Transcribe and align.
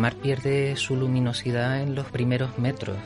Mar 0.00 0.14
pierde 0.16 0.74
su 0.76 0.96
luminosidad 0.96 1.82
en 1.82 1.94
los 1.94 2.06
primeros 2.06 2.58
metros. 2.58 2.96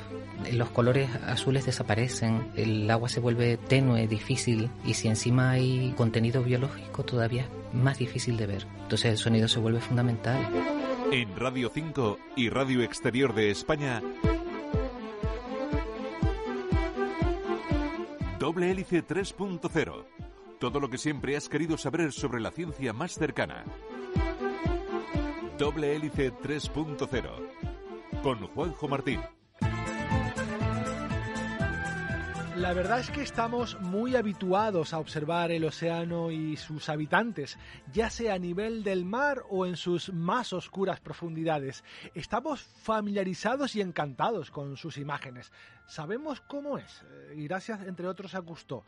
Los 0.52 0.70
colores 0.70 1.10
azules 1.26 1.66
desaparecen, 1.66 2.50
el 2.56 2.90
agua 2.90 3.08
se 3.08 3.20
vuelve 3.20 3.56
tenue, 3.56 4.06
difícil 4.06 4.70
y 4.84 4.94
si 4.94 5.08
encima 5.08 5.50
hay 5.50 5.92
contenido 5.96 6.42
biológico 6.42 7.02
todavía 7.02 7.42
es 7.42 7.74
más 7.74 7.98
difícil 7.98 8.36
de 8.36 8.46
ver. 8.46 8.66
Entonces 8.82 9.12
el 9.12 9.18
sonido 9.18 9.48
se 9.48 9.58
vuelve 9.58 9.80
fundamental. 9.80 10.38
En 11.10 11.36
Radio 11.36 11.70
5 11.72 12.18
y 12.36 12.48
Radio 12.48 12.82
Exterior 12.82 13.34
de 13.34 13.50
España, 13.50 14.00
Doble 18.38 18.70
Hélice 18.70 19.04
3.0. 19.04 20.04
Todo 20.60 20.80
lo 20.80 20.90
que 20.90 20.98
siempre 20.98 21.36
has 21.36 21.48
querido 21.48 21.76
saber 21.78 22.12
sobre 22.12 22.40
la 22.40 22.50
ciencia 22.50 22.92
más 22.92 23.14
cercana. 23.14 23.64
Doble 25.58 25.94
Hélice 25.94 26.32
3.0. 26.32 28.22
Con 28.22 28.38
Juanjo 28.48 28.88
Martín. 28.88 29.20
La 32.56 32.72
verdad 32.72 32.98
es 32.98 33.10
que 33.10 33.22
estamos 33.22 33.80
muy 33.80 34.16
habituados 34.16 34.92
a 34.92 34.98
observar 34.98 35.52
el 35.52 35.64
océano 35.64 36.32
y 36.32 36.56
sus 36.56 36.88
habitantes, 36.88 37.56
ya 37.92 38.10
sea 38.10 38.34
a 38.34 38.38
nivel 38.38 38.82
del 38.82 39.04
mar 39.04 39.42
o 39.48 39.64
en 39.66 39.76
sus 39.76 40.12
más 40.12 40.52
oscuras 40.52 41.00
profundidades. 41.00 41.84
Estamos 42.14 42.62
familiarizados 42.62 43.76
y 43.76 43.80
encantados 43.80 44.50
con 44.50 44.76
sus 44.76 44.98
imágenes. 44.98 45.52
Sabemos 45.86 46.40
cómo 46.40 46.78
es, 46.78 47.04
eh, 47.10 47.34
y 47.36 47.46
gracias 47.46 47.82
entre 47.82 48.08
otros 48.08 48.34
a 48.34 48.40
Gusto. 48.40 48.84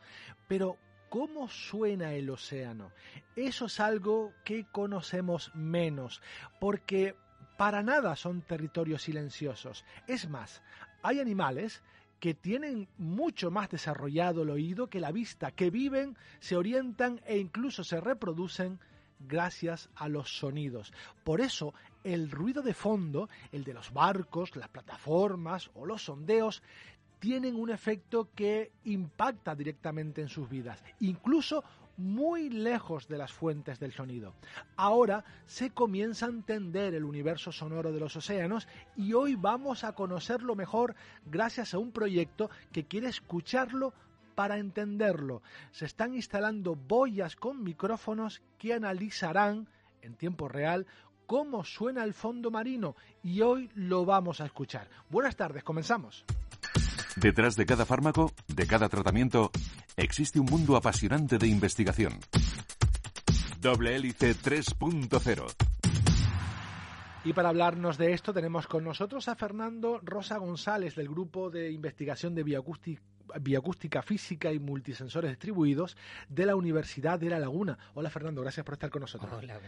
Pero 0.49 0.79
¿Cómo 1.09 1.49
suena 1.49 2.15
el 2.15 2.31
océano? 2.31 2.93
Eso 3.37 3.67
es 3.67 3.81
algo 3.81 4.33
que 4.45 4.67
conocemos 4.71 5.51
menos, 5.55 6.21
porque 6.61 7.17
para 7.57 7.83
nada 7.83 8.17
son 8.17 8.43
territorios 8.43 9.03
silenciosos. 9.03 9.85
Es 10.07 10.29
más, 10.29 10.63
hay 11.03 11.21
animales 11.21 11.83
que 12.21 12.35
tienen 12.35 12.89
mucho 12.99 13.51
más 13.51 13.71
desarrollado 13.71 14.43
el 14.43 14.51
oído 14.51 14.89
que 14.89 15.01
la 15.01 15.13
vista, 15.13 15.51
que 15.51 15.71
viven, 15.71 16.17
se 16.41 16.57
orientan 16.57 17.21
e 17.27 17.39
incluso 17.39 17.85
se 17.85 18.01
reproducen 18.01 18.81
gracias 19.19 19.91
a 19.95 20.09
los 20.09 20.39
sonidos. 20.39 20.93
Por 21.25 21.41
eso 21.41 21.75
el 22.05 22.31
ruido 22.31 22.63
de 22.63 22.75
fondo, 22.75 23.29
el 23.53 23.65
de 23.65 23.75
los 23.75 23.93
barcos, 23.93 24.57
las 24.57 24.69
plataformas 24.69 25.71
o 25.75 25.87
los 25.87 26.05
sondeos, 26.05 26.63
tienen 27.27 27.57
un 27.57 27.71
efecto 27.71 28.29
que 28.37 28.71
impacta 28.85 29.57
directamente 29.57 30.23
en 30.23 30.29
sus 30.29 30.49
vidas, 30.49 30.81
incluso 31.01 31.65
muy 31.97 32.51
lejos 32.51 33.09
de 33.09 33.19
las 33.19 33.33
fuentes 33.33 33.81
del 33.81 33.91
sonido. 33.91 34.33
Ahora 34.77 35.25
se 35.45 35.71
comienza 35.71 36.27
a 36.27 36.29
entender 36.29 36.95
el 36.95 37.03
universo 37.03 37.51
sonoro 37.51 37.91
de 37.91 37.99
los 37.99 38.15
océanos 38.15 38.69
y 38.95 39.13
hoy 39.13 39.35
vamos 39.35 39.83
a 39.83 39.97
conocerlo 39.97 40.55
mejor 40.55 40.95
gracias 41.25 41.75
a 41.75 41.79
un 41.79 41.91
proyecto 41.91 42.49
que 42.71 42.85
quiere 42.85 43.09
escucharlo 43.09 43.93
para 44.37 44.59
entenderlo. 44.59 45.43
Se 45.73 45.87
están 45.87 46.15
instalando 46.15 46.77
boyas 46.77 47.35
con 47.35 47.61
micrófonos 47.65 48.41
que 48.57 48.73
analizarán 48.73 49.69
en 50.01 50.15
tiempo 50.15 50.47
real 50.47 50.87
cómo 51.27 51.65
suena 51.65 52.05
el 52.05 52.15
fondo 52.15 52.53
marino 52.53 52.95
y 53.25 53.41
hoy 53.41 53.69
lo 53.75 54.05
vamos 54.05 54.41
a 54.41 54.47
escuchar. 54.47 54.89
Buenas 55.11 55.35
tardes, 55.35 55.65
comenzamos. 55.65 56.25
Detrás 57.17 57.57
de 57.57 57.65
cada 57.65 57.87
fármaco, 57.87 58.31
de 58.47 58.67
cada 58.67 58.91
tratamiento, 58.91 59.51
existe 59.97 60.39
un 60.39 60.47
mundo 60.47 60.77
apasionante 60.77 61.39
de 61.39 61.49
investigación. 61.49 62.13
Doble 63.59 63.97
Hélice 63.97 64.35
3.0. 64.35 65.47
Y 67.25 67.33
para 67.33 67.49
hablarnos 67.49 67.97
de 67.97 68.13
esto 68.13 68.35
tenemos 68.35 68.67
con 68.67 68.85
nosotros 68.85 69.29
a 69.29 69.35
Fernando 69.35 69.99
Rosa 70.03 70.37
González 70.37 70.95
del 70.95 71.09
Grupo 71.09 71.49
de 71.49 71.73
Investigación 71.73 72.35
de 72.35 72.43
Bioacústica 72.43 73.03
Bioacústica 73.41 74.03
Física 74.03 74.53
y 74.53 74.59
Multisensores 74.59 75.31
Distribuidos 75.31 75.97
de 76.29 76.47
la 76.47 76.57
Universidad 76.57 77.19
de 77.19 77.31
La 77.31 77.39
Laguna. 77.39 77.79
Hola 77.95 78.11
Fernando, 78.11 78.43
gracias 78.43 78.65
por 78.65 78.75
estar 78.75 78.91
con 78.91 79.03
nosotros. 79.03 79.31
Hola, 79.33 79.61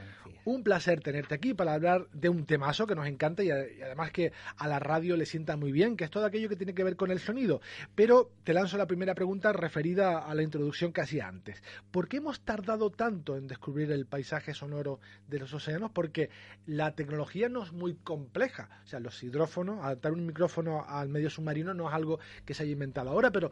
Un 0.44 0.62
placer 0.62 1.00
tenerte 1.00 1.34
aquí 1.34 1.54
para 1.54 1.74
hablar 1.74 2.08
de 2.12 2.28
un 2.28 2.44
temazo 2.44 2.86
que 2.86 2.94
nos 2.94 3.06
encanta 3.06 3.42
y, 3.42 3.50
además 3.50 4.10
que 4.12 4.32
a 4.56 4.68
la 4.68 4.78
radio 4.78 5.16
le 5.16 5.26
sienta 5.26 5.56
muy 5.56 5.72
bien, 5.72 5.96
que 5.96 6.04
es 6.04 6.10
todo 6.10 6.24
aquello 6.24 6.48
que 6.48 6.56
tiene 6.56 6.74
que 6.74 6.84
ver 6.84 6.96
con 6.96 7.10
el 7.10 7.20
sonido. 7.20 7.60
Pero 7.94 8.30
te 8.44 8.52
lanzo 8.52 8.78
la 8.78 8.86
primera 8.86 9.14
pregunta 9.14 9.52
referida 9.52 10.18
a 10.18 10.34
la 10.34 10.42
introducción 10.42 10.92
que 10.92 11.00
hacía 11.00 11.28
antes. 11.28 11.62
¿Por 11.90 12.08
qué 12.08 12.18
hemos 12.18 12.40
tardado 12.40 12.90
tanto 12.90 13.36
en 13.36 13.46
descubrir 13.46 13.90
el 13.92 14.06
paisaje 14.06 14.54
sonoro 14.54 15.00
de 15.26 15.38
los 15.38 15.52
océanos? 15.52 15.90
Porque 15.90 16.30
la 16.66 16.94
tecnología 16.94 17.48
no 17.48 17.62
es 17.62 17.72
muy 17.72 17.94
compleja. 17.94 18.68
O 18.84 18.86
sea, 18.86 19.00
los 19.00 19.22
hidrófonos, 19.22 19.84
adaptar 19.84 20.12
un 20.12 20.26
micrófono 20.26 20.84
al 20.86 21.08
medio 21.08 21.30
submarino 21.30 21.74
no 21.74 21.88
es 21.88 21.94
algo 21.94 22.18
que 22.44 22.54
se 22.54 22.62
haya 22.62 22.72
inventado 22.72 23.10
ahora, 23.10 23.30
pero 23.30 23.47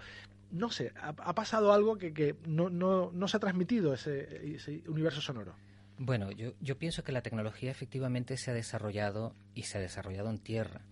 no 0.51 0.71
sé, 0.71 0.93
ha, 0.97 1.35
pasado 1.35 1.73
algo 1.73 1.99
que, 1.99 2.37
no, 2.47 3.29
se 3.29 3.37
ha 3.37 3.41
transmitido 3.41 3.95
ese, 3.95 4.83
universo 4.87 5.21
sonoro. 5.21 5.55
Bueno, 5.99 6.31
yo, 6.31 6.53
yo 6.61 6.79
pienso 6.79 7.03
que 7.03 7.13
la 7.13 7.23
tecnología 7.23 7.71
efectivamente 7.71 8.37
se 8.37 8.51
ha 8.51 8.55
desarrollado 8.55 9.35
y 9.55 9.63
se 9.63 9.79
ha 9.79 9.81
desarrollado 9.81 10.31
en 10.31 10.39
tierra. 10.39 10.83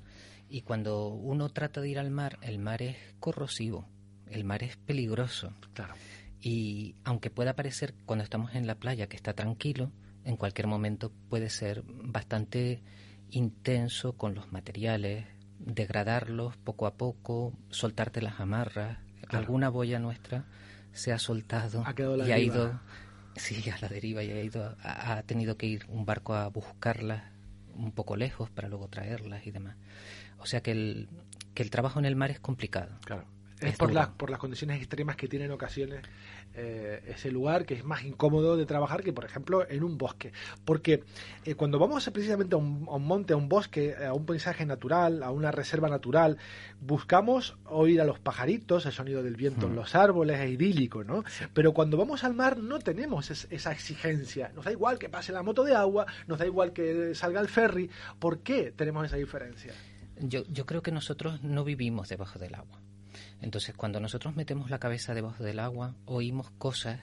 Y 0.48 0.62
cuando 0.62 1.08
uno 1.08 1.50
trata 1.50 1.80
de 1.80 1.88
ir 1.88 1.98
al 1.98 2.10
mar, 2.10 2.38
el 2.42 2.58
mar 2.58 2.82
es 2.82 2.96
corrosivo, 3.20 3.88
el 4.26 4.44
mar 4.44 4.62
es 4.62 4.76
peligroso. 4.76 5.52
Claro. 5.74 5.94
Y 6.40 6.96
aunque 7.04 7.30
pueda 7.30 7.54
parecer 7.54 7.94
cuando 8.04 8.24
estamos 8.24 8.54
en 8.54 8.66
la 8.66 8.74
playa 8.74 9.08
que 9.08 9.16
está 9.16 9.32
tranquilo, 9.34 9.92
en 10.24 10.36
cualquier 10.36 10.66
momento 10.66 11.10
puede 11.28 11.50
ser 11.50 11.82
bastante 11.86 12.82
intenso 13.30 14.16
con 14.16 14.34
los 14.34 14.52
materiales, 14.52 15.26
degradarlos 15.58 16.56
poco 16.58 16.86
a 16.86 16.94
poco, 16.94 17.52
soltarte 17.70 18.22
las 18.22 18.40
amarras. 18.40 18.98
Alguna 19.28 19.68
boya 19.68 19.98
nuestra 19.98 20.44
se 20.92 21.12
ha 21.12 21.18
soltado 21.18 21.84
y 22.26 22.30
ha 22.30 22.38
ido 22.38 22.80
sí, 23.36 23.68
a 23.70 23.78
la 23.78 23.88
deriva 23.88 24.22
y 24.22 24.30
ha 24.30 24.42
ido 24.42 24.76
ha, 24.82 25.22
tenido 25.22 25.56
que 25.56 25.66
ir 25.66 25.86
un 25.88 26.04
barco 26.04 26.34
a 26.34 26.48
buscarlas 26.48 27.22
un 27.74 27.90
poco 27.90 28.16
lejos 28.16 28.50
para 28.50 28.68
luego 28.68 28.88
traerlas 28.88 29.46
y 29.46 29.50
demás. 29.50 29.76
O 30.38 30.46
sea 30.46 30.62
que 30.62 30.72
el, 30.72 31.08
que 31.54 31.62
el 31.62 31.70
trabajo 31.70 31.98
en 31.98 32.04
el 32.04 32.16
mar 32.16 32.30
es 32.30 32.38
complicado. 32.38 32.96
Claro. 33.04 33.24
Es, 33.66 33.76
por, 33.76 33.92
las, 33.92 34.08
por 34.08 34.30
las 34.30 34.38
condiciones 34.38 34.78
extremas 34.78 35.16
que 35.16 35.28
tienen 35.28 35.50
ocasiones 35.50 36.02
eh, 36.56 37.02
ese 37.08 37.32
lugar 37.32 37.66
que 37.66 37.74
es 37.74 37.84
más 37.84 38.04
incómodo 38.04 38.56
de 38.56 38.64
trabajar 38.64 39.02
que, 39.02 39.12
por 39.12 39.24
ejemplo, 39.24 39.68
en 39.68 39.82
un 39.82 39.98
bosque. 39.98 40.32
Porque 40.64 41.02
eh, 41.44 41.56
cuando 41.56 41.80
vamos 41.80 42.08
precisamente 42.10 42.54
a 42.54 42.58
un, 42.58 42.84
monte, 42.84 43.32
a 43.32 43.36
un 43.36 43.48
bosque, 43.48 43.96
a 43.96 44.12
un 44.12 44.24
paisaje 44.24 44.64
natural, 44.64 45.24
a 45.24 45.32
una 45.32 45.50
reserva 45.50 45.88
natural, 45.88 46.38
buscamos 46.80 47.56
oír 47.64 48.00
a 48.00 48.04
los 48.04 48.20
pajaritos, 48.20 48.86
el 48.86 48.92
sonido 48.92 49.22
del 49.24 49.34
viento 49.34 49.66
en 49.66 49.72
hmm. 49.72 49.76
los 49.76 49.94
árboles, 49.96 50.38
es 50.38 50.50
idílico, 50.50 51.02
¿no? 51.02 51.24
Pero 51.52 51.74
cuando 51.74 51.96
vamos 51.96 52.22
al 52.22 52.34
mar 52.34 52.58
no 52.58 52.78
tenemos 52.78 53.30
esa 53.30 53.72
exigencia. 53.72 54.52
Nos 54.54 54.64
da 54.64 54.70
igual 54.70 54.98
que 54.98 55.08
pase 55.08 55.32
la 55.32 55.42
moto 55.42 55.64
de 55.64 55.74
agua, 55.74 56.06
nos 56.28 56.38
da 56.38 56.46
igual 56.46 56.72
que 56.72 57.16
salga 57.16 57.40
el 57.40 57.48
ferry. 57.48 57.90
¿Por 58.20 58.40
qué 58.40 58.70
tenemos 58.70 59.04
esa 59.06 59.16
diferencia? 59.16 59.72
Yo, 60.20 60.44
yo 60.48 60.66
creo 60.66 60.82
que 60.82 60.92
nosotros 60.92 61.42
no 61.42 61.64
vivimos 61.64 62.08
debajo 62.08 62.38
del 62.38 62.54
agua. 62.54 62.83
Entonces, 63.44 63.74
cuando 63.76 64.00
nosotros 64.00 64.34
metemos 64.34 64.70
la 64.70 64.78
cabeza 64.78 65.12
debajo 65.12 65.44
del 65.44 65.58
agua, 65.58 65.94
oímos 66.06 66.50
cosas, 66.52 66.98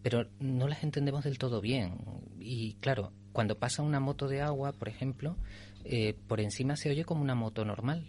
pero 0.00 0.28
no 0.38 0.68
las 0.68 0.84
entendemos 0.84 1.24
del 1.24 1.38
todo 1.38 1.60
bien. 1.60 1.98
Y 2.38 2.74
claro, 2.74 3.12
cuando 3.32 3.58
pasa 3.58 3.82
una 3.82 3.98
moto 3.98 4.28
de 4.28 4.42
agua, 4.42 4.70
por 4.70 4.88
ejemplo, 4.88 5.36
eh, 5.84 6.14
por 6.28 6.40
encima 6.40 6.76
se 6.76 6.88
oye 6.88 7.04
como 7.04 7.20
una 7.20 7.34
moto 7.34 7.64
normal. 7.64 8.06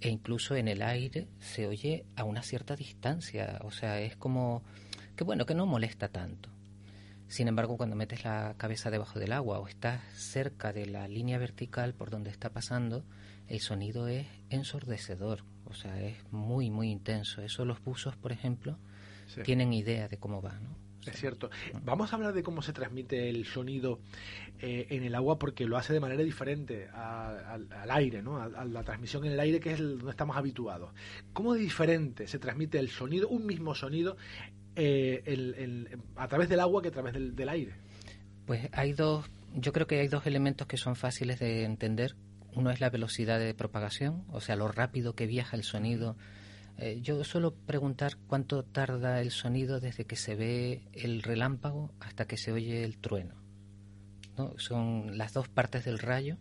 E 0.00 0.08
incluso 0.08 0.56
en 0.56 0.66
el 0.66 0.82
aire 0.82 1.28
se 1.38 1.68
oye 1.68 2.04
a 2.16 2.24
una 2.24 2.42
cierta 2.42 2.74
distancia. 2.74 3.60
O 3.62 3.70
sea, 3.70 4.00
es 4.00 4.16
como 4.16 4.64
que 5.14 5.22
bueno, 5.22 5.46
que 5.46 5.54
no 5.54 5.64
molesta 5.64 6.08
tanto. 6.08 6.50
Sin 7.28 7.46
embargo, 7.46 7.76
cuando 7.76 7.94
metes 7.94 8.24
la 8.24 8.56
cabeza 8.58 8.90
debajo 8.90 9.20
del 9.20 9.32
agua 9.32 9.60
o 9.60 9.68
estás 9.68 10.02
cerca 10.12 10.72
de 10.72 10.86
la 10.86 11.06
línea 11.06 11.38
vertical 11.38 11.94
por 11.94 12.10
donde 12.10 12.30
está 12.30 12.50
pasando, 12.50 13.04
el 13.46 13.60
sonido 13.60 14.08
es 14.08 14.26
ensordecedor, 14.50 15.44
o 15.68 15.74
sea, 15.74 16.00
es 16.00 16.16
muy, 16.32 16.70
muy 16.70 16.90
intenso. 16.90 17.42
Eso 17.42 17.64
los 17.64 17.82
buzos, 17.82 18.16
por 18.16 18.32
ejemplo, 18.32 18.78
tienen 19.44 19.72
idea 19.72 20.08
de 20.08 20.18
cómo 20.18 20.40
va, 20.40 20.58
¿no? 20.60 20.70
O 21.06 21.10
Es 21.10 21.20
cierto. 21.20 21.50
Vamos 21.84 22.12
a 22.12 22.16
hablar 22.16 22.32
de 22.32 22.42
cómo 22.42 22.62
se 22.62 22.72
transmite 22.72 23.28
el 23.28 23.44
sonido 23.44 24.00
eh, 24.58 24.86
en 24.90 25.04
el 25.04 25.14
agua 25.14 25.38
porque 25.38 25.64
lo 25.64 25.76
hace 25.76 25.92
de 25.92 26.00
manera 26.00 26.22
diferente 26.22 26.88
al, 26.88 27.90
aire, 27.90 28.22
¿no? 28.22 28.38
A, 28.38 28.64
la 28.64 28.82
transmisión 28.82 29.24
en 29.24 29.32
el 29.32 29.40
aire 29.40 29.60
que 29.60 29.72
es 29.72 29.78
donde 29.78 30.10
estamos 30.10 30.36
habituados. 30.36 30.90
¿Cómo 31.32 31.54
de 31.54 31.60
diferente 31.60 32.26
se 32.26 32.38
transmite 32.38 32.78
el 32.78 32.88
sonido, 32.88 33.28
un 33.28 33.46
mismo 33.46 33.74
sonido, 33.74 34.16
eh, 34.74 35.86
a 36.16 36.28
través 36.28 36.48
del 36.48 36.60
agua 36.60 36.82
que 36.82 36.88
a 36.88 36.92
través 36.92 37.14
del, 37.14 37.48
aire? 37.48 37.74
Pues 38.46 38.68
hay 38.72 38.92
dos, 38.92 39.26
yo 39.54 39.72
creo 39.72 39.86
que 39.86 40.00
hay 40.00 40.08
dos 40.08 40.26
elementos 40.26 40.66
que 40.66 40.76
son 40.76 40.96
fáciles 40.96 41.38
de 41.38 41.64
entender. 41.64 42.16
Uno 42.56 42.70
es 42.70 42.80
la 42.80 42.88
velocidad 42.88 43.38
de 43.38 43.52
propagación, 43.52 44.24
o 44.32 44.40
sea, 44.40 44.56
lo 44.56 44.66
rápido 44.66 45.14
que 45.14 45.26
viaja 45.26 45.56
el 45.56 45.62
sonido. 45.62 46.16
Eh, 46.78 47.00
yo 47.02 47.22
suelo 47.22 47.54
preguntar 47.54 48.16
cuánto 48.26 48.62
tarda 48.64 49.20
el 49.20 49.30
sonido 49.30 49.78
desde 49.78 50.06
que 50.06 50.16
se 50.16 50.36
ve 50.36 50.82
el 50.94 51.22
relámpago 51.22 51.92
hasta 52.00 52.26
que 52.26 52.38
se 52.38 52.52
oye 52.52 52.82
el 52.82 52.96
trueno. 52.96 53.34
Son 54.56 55.18
las 55.18 55.34
dos 55.34 55.48
partes 55.48 55.84
del 55.84 55.98
rayo 55.98 56.38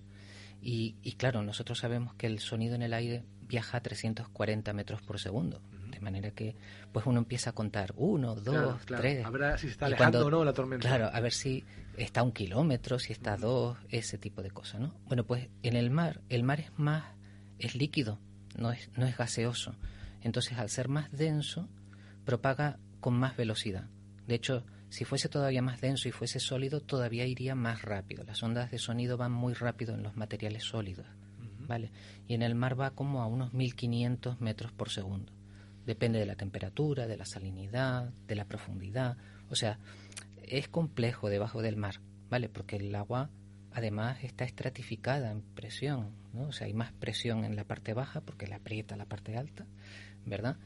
y, 0.62 0.94
claro, 1.18 1.44
nosotros 1.44 1.80
sabemos 1.80 2.16
que 2.16 2.28
el 2.28 2.40
sonido 2.40 2.76
en 2.76 2.82
el 2.82 2.94
aire 2.94 3.26
viaja 3.42 3.78
a 3.78 3.82
340 3.82 4.72
metros 4.72 5.02
por 5.02 5.20
segundo. 5.20 5.62
De 5.96 6.02
manera 6.02 6.32
que 6.32 6.56
pues 6.92 7.06
uno 7.06 7.20
empieza 7.20 7.52
a 7.52 7.54
contar 7.54 7.94
uno, 7.96 8.36
dos, 8.36 8.86
tres. 8.86 9.26
A 9.26 9.30
ver 9.30 9.58
si 9.58 9.68
está 9.68 9.86
alejando 9.86 10.26
o 10.26 10.30
no 10.30 10.44
la 10.44 10.54
tormenta. 10.54 10.88
Claro, 10.88 11.10
a 11.12 11.20
ver 11.22 11.32
si 11.32 11.64
está 11.98 12.20
a 12.20 12.24
un 12.24 12.32
kilómetro, 12.32 13.00
si 13.00 13.14
está 13.14 13.34
a 13.34 13.38
dos, 13.38 13.78
ese 13.90 14.18
tipo 14.18 14.42
de 14.42 14.52
cosas, 14.52 14.82
¿no? 14.82 14.94
Bueno, 15.08 15.26
pues 15.26 15.50
en 15.64 15.76
el 15.76 15.90
mar, 15.90 16.22
el 16.30 16.44
mar 16.44 16.60
es 16.60 16.78
más, 16.78 17.06
es 17.60 17.76
líquido, 17.76 18.20
no 18.58 18.72
es, 18.72 18.90
no 18.98 19.06
es 19.06 19.18
gaseoso. 19.18 19.76
Entonces, 20.22 20.58
al 20.58 20.70
ser 20.70 20.90
más 20.90 21.12
denso, 21.12 21.70
propaga 22.26 22.78
con 23.00 23.14
más 23.14 23.38
velocidad. 23.38 23.88
De 24.28 24.36
hecho, 24.36 24.66
si 24.90 25.06
fuese 25.06 25.30
todavía 25.30 25.62
más 25.62 25.82
denso 25.82 26.08
y 26.08 26.12
fuese 26.12 26.40
sólido, 26.40 26.82
todavía 26.82 27.26
iría 27.26 27.56
más 27.56 27.82
rápido. 27.82 28.24
Las 28.24 28.42
ondas 28.44 28.72
de 28.72 28.80
sonido 28.80 29.18
van 29.18 29.32
muy 29.32 29.54
rápido 29.54 29.94
en 29.94 30.04
los 30.04 30.16
materiales 30.16 30.64
sólidos, 30.64 31.06
¿vale? 31.60 31.92
Y 32.28 32.34
en 32.34 32.42
el 32.42 32.56
mar 32.56 32.80
va 32.80 32.92
como 32.92 33.22
a 33.22 33.28
unos 33.28 33.54
1500 33.54 34.42
metros 34.42 34.72
por 34.72 34.90
segundo. 34.90 35.32
Depende 35.86 36.20
de 36.20 36.26
la 36.26 36.36
temperatura, 36.36 37.08
de 37.08 37.18
la 37.18 37.26
salinidad, 37.26 38.12
de 38.28 38.36
la 38.36 38.46
profundidad. 38.46 39.18
O 39.50 39.56
sea, 39.56 39.80
es 40.44 40.68
complejo 40.68 41.30
debajo 41.30 41.62
del 41.62 41.78
mar, 41.78 42.02
¿vale? 42.30 42.50
Porque 42.50 42.78
el 42.78 42.94
agua 42.96 43.30
además 43.72 44.24
está 44.24 44.46
estratificada 44.46 45.32
en 45.32 45.42
presión, 45.42 46.12
¿no? 46.34 46.48
O 46.48 46.52
sea, 46.52 46.68
hay 46.68 46.74
más 46.74 46.94
presión 46.94 47.44
en 47.44 47.56
la 47.56 47.66
parte 47.66 47.94
baja 47.94 48.22
porque 48.22 48.48
le 48.48 48.56
aprieta 48.56 48.96
la 48.96 49.06
parte 49.06 49.38
alta, 49.38 49.66
¿verdad? 50.26 50.58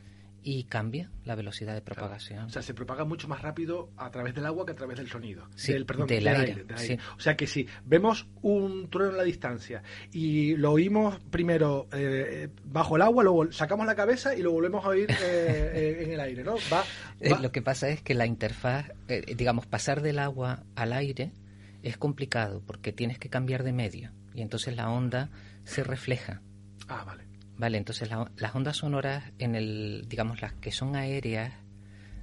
Y 0.43 0.63
cambia 0.63 1.11
la 1.25 1.35
velocidad 1.35 1.73
de 1.73 1.81
propagación. 1.81 2.45
O 2.45 2.49
sea, 2.49 2.61
se 2.61 2.73
propaga 2.73 3.05
mucho 3.05 3.27
más 3.27 3.41
rápido 3.41 3.91
a 3.97 4.09
través 4.09 4.33
del 4.33 4.45
agua 4.45 4.65
que 4.65 4.71
a 4.71 4.75
través 4.75 4.97
del 4.97 5.07
sonido. 5.07 5.47
Sí, 5.55 5.73
del, 5.73 5.85
perdón, 5.85 6.07
del, 6.07 6.27
aire. 6.27 6.65
O 7.17 7.19
sea 7.19 7.35
que 7.35 7.47
si 7.47 7.67
vemos 7.85 8.27
un 8.41 8.89
trueno 8.89 9.13
a 9.13 9.17
la 9.17 9.23
distancia 9.23 9.83
y 10.11 10.55
lo 10.55 10.71
oímos 10.71 11.19
primero 11.29 11.87
eh, 11.91 12.49
bajo 12.65 12.95
el 12.95 13.01
agua, 13.01 13.23
luego 13.23 13.51
sacamos 13.51 13.85
la 13.85 13.95
cabeza 13.95 14.35
y 14.35 14.41
lo 14.41 14.51
volvemos 14.51 14.85
a 14.85 14.89
oír 14.89 15.09
eh, 15.11 15.15
eh, 15.21 16.03
en 16.03 16.11
el 16.11 16.19
aire, 16.19 16.43
¿no? 16.43 16.55
Va, 16.71 16.83
Lo 17.41 17.51
que 17.51 17.61
pasa 17.61 17.89
es 17.89 18.01
que 18.01 18.13
la 18.13 18.25
interfaz, 18.25 18.91
digamos, 19.35 19.65
pasar 19.65 20.01
del 20.01 20.19
agua 20.19 20.63
al 20.75 20.93
aire 20.93 21.31
es 21.83 21.97
complicado 21.97 22.61
porque 22.65 22.91
tienes 22.91 23.19
que 23.19 23.29
cambiar 23.29 23.63
de 23.63 23.73
medio 23.73 24.11
y 24.33 24.41
entonces 24.41 24.75
la 24.75 24.89
onda 24.89 25.29
se 25.63 25.83
refleja. 25.83 26.41
Ah, 26.87 27.03
vale. 27.05 27.28
Vale, 27.59 27.77
entonces 27.77 28.09
las 28.09 28.55
ondas 28.55 28.77
sonoras, 28.77 29.25
en 29.37 29.53
el, 29.53 30.05
digamos, 30.07 30.41
las 30.41 30.53
que 30.53 30.71
son 30.71 30.95
aéreas, 30.95 31.53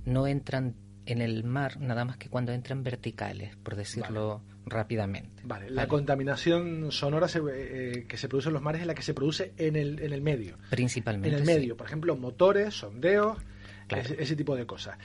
no 0.06 0.27
entran 0.27 0.75
en 1.05 1.21
el 1.21 1.44
mar 1.44 1.79
nada 1.79 2.06
más 2.06 2.17
que 2.17 2.31
cuando 2.31 2.53
entran 2.53 2.83
verticales, 2.83 3.55
por 3.56 3.77
decirlo 3.77 4.41
rápidamente. 4.65 5.43
Vale, 5.44 5.69
la 5.69 5.87
contaminación 5.87 6.91
sonora 6.91 7.29
eh, 7.53 8.06
que 8.09 8.17
se 8.17 8.29
produce 8.29 8.49
en 8.49 8.55
los 8.55 8.62
mares 8.62 8.81
es 8.81 8.87
la 8.87 8.94
que 8.94 9.03
se 9.03 9.12
produce 9.12 9.53
en 9.59 9.77
el, 9.77 10.00
en 10.00 10.15
el 10.15 10.23
medio. 10.23 10.56
Principalmente. 10.71 11.29
En 11.29 11.35
el 11.35 11.44
medio, 11.44 11.77
por 11.77 11.87
ejemplo, 11.87 12.17
motores, 12.17 12.73
sondeos, 12.73 13.37
ese, 13.91 14.37
tipo 14.37 14.56
de 14.56 14.65
cosas. 14.65 14.97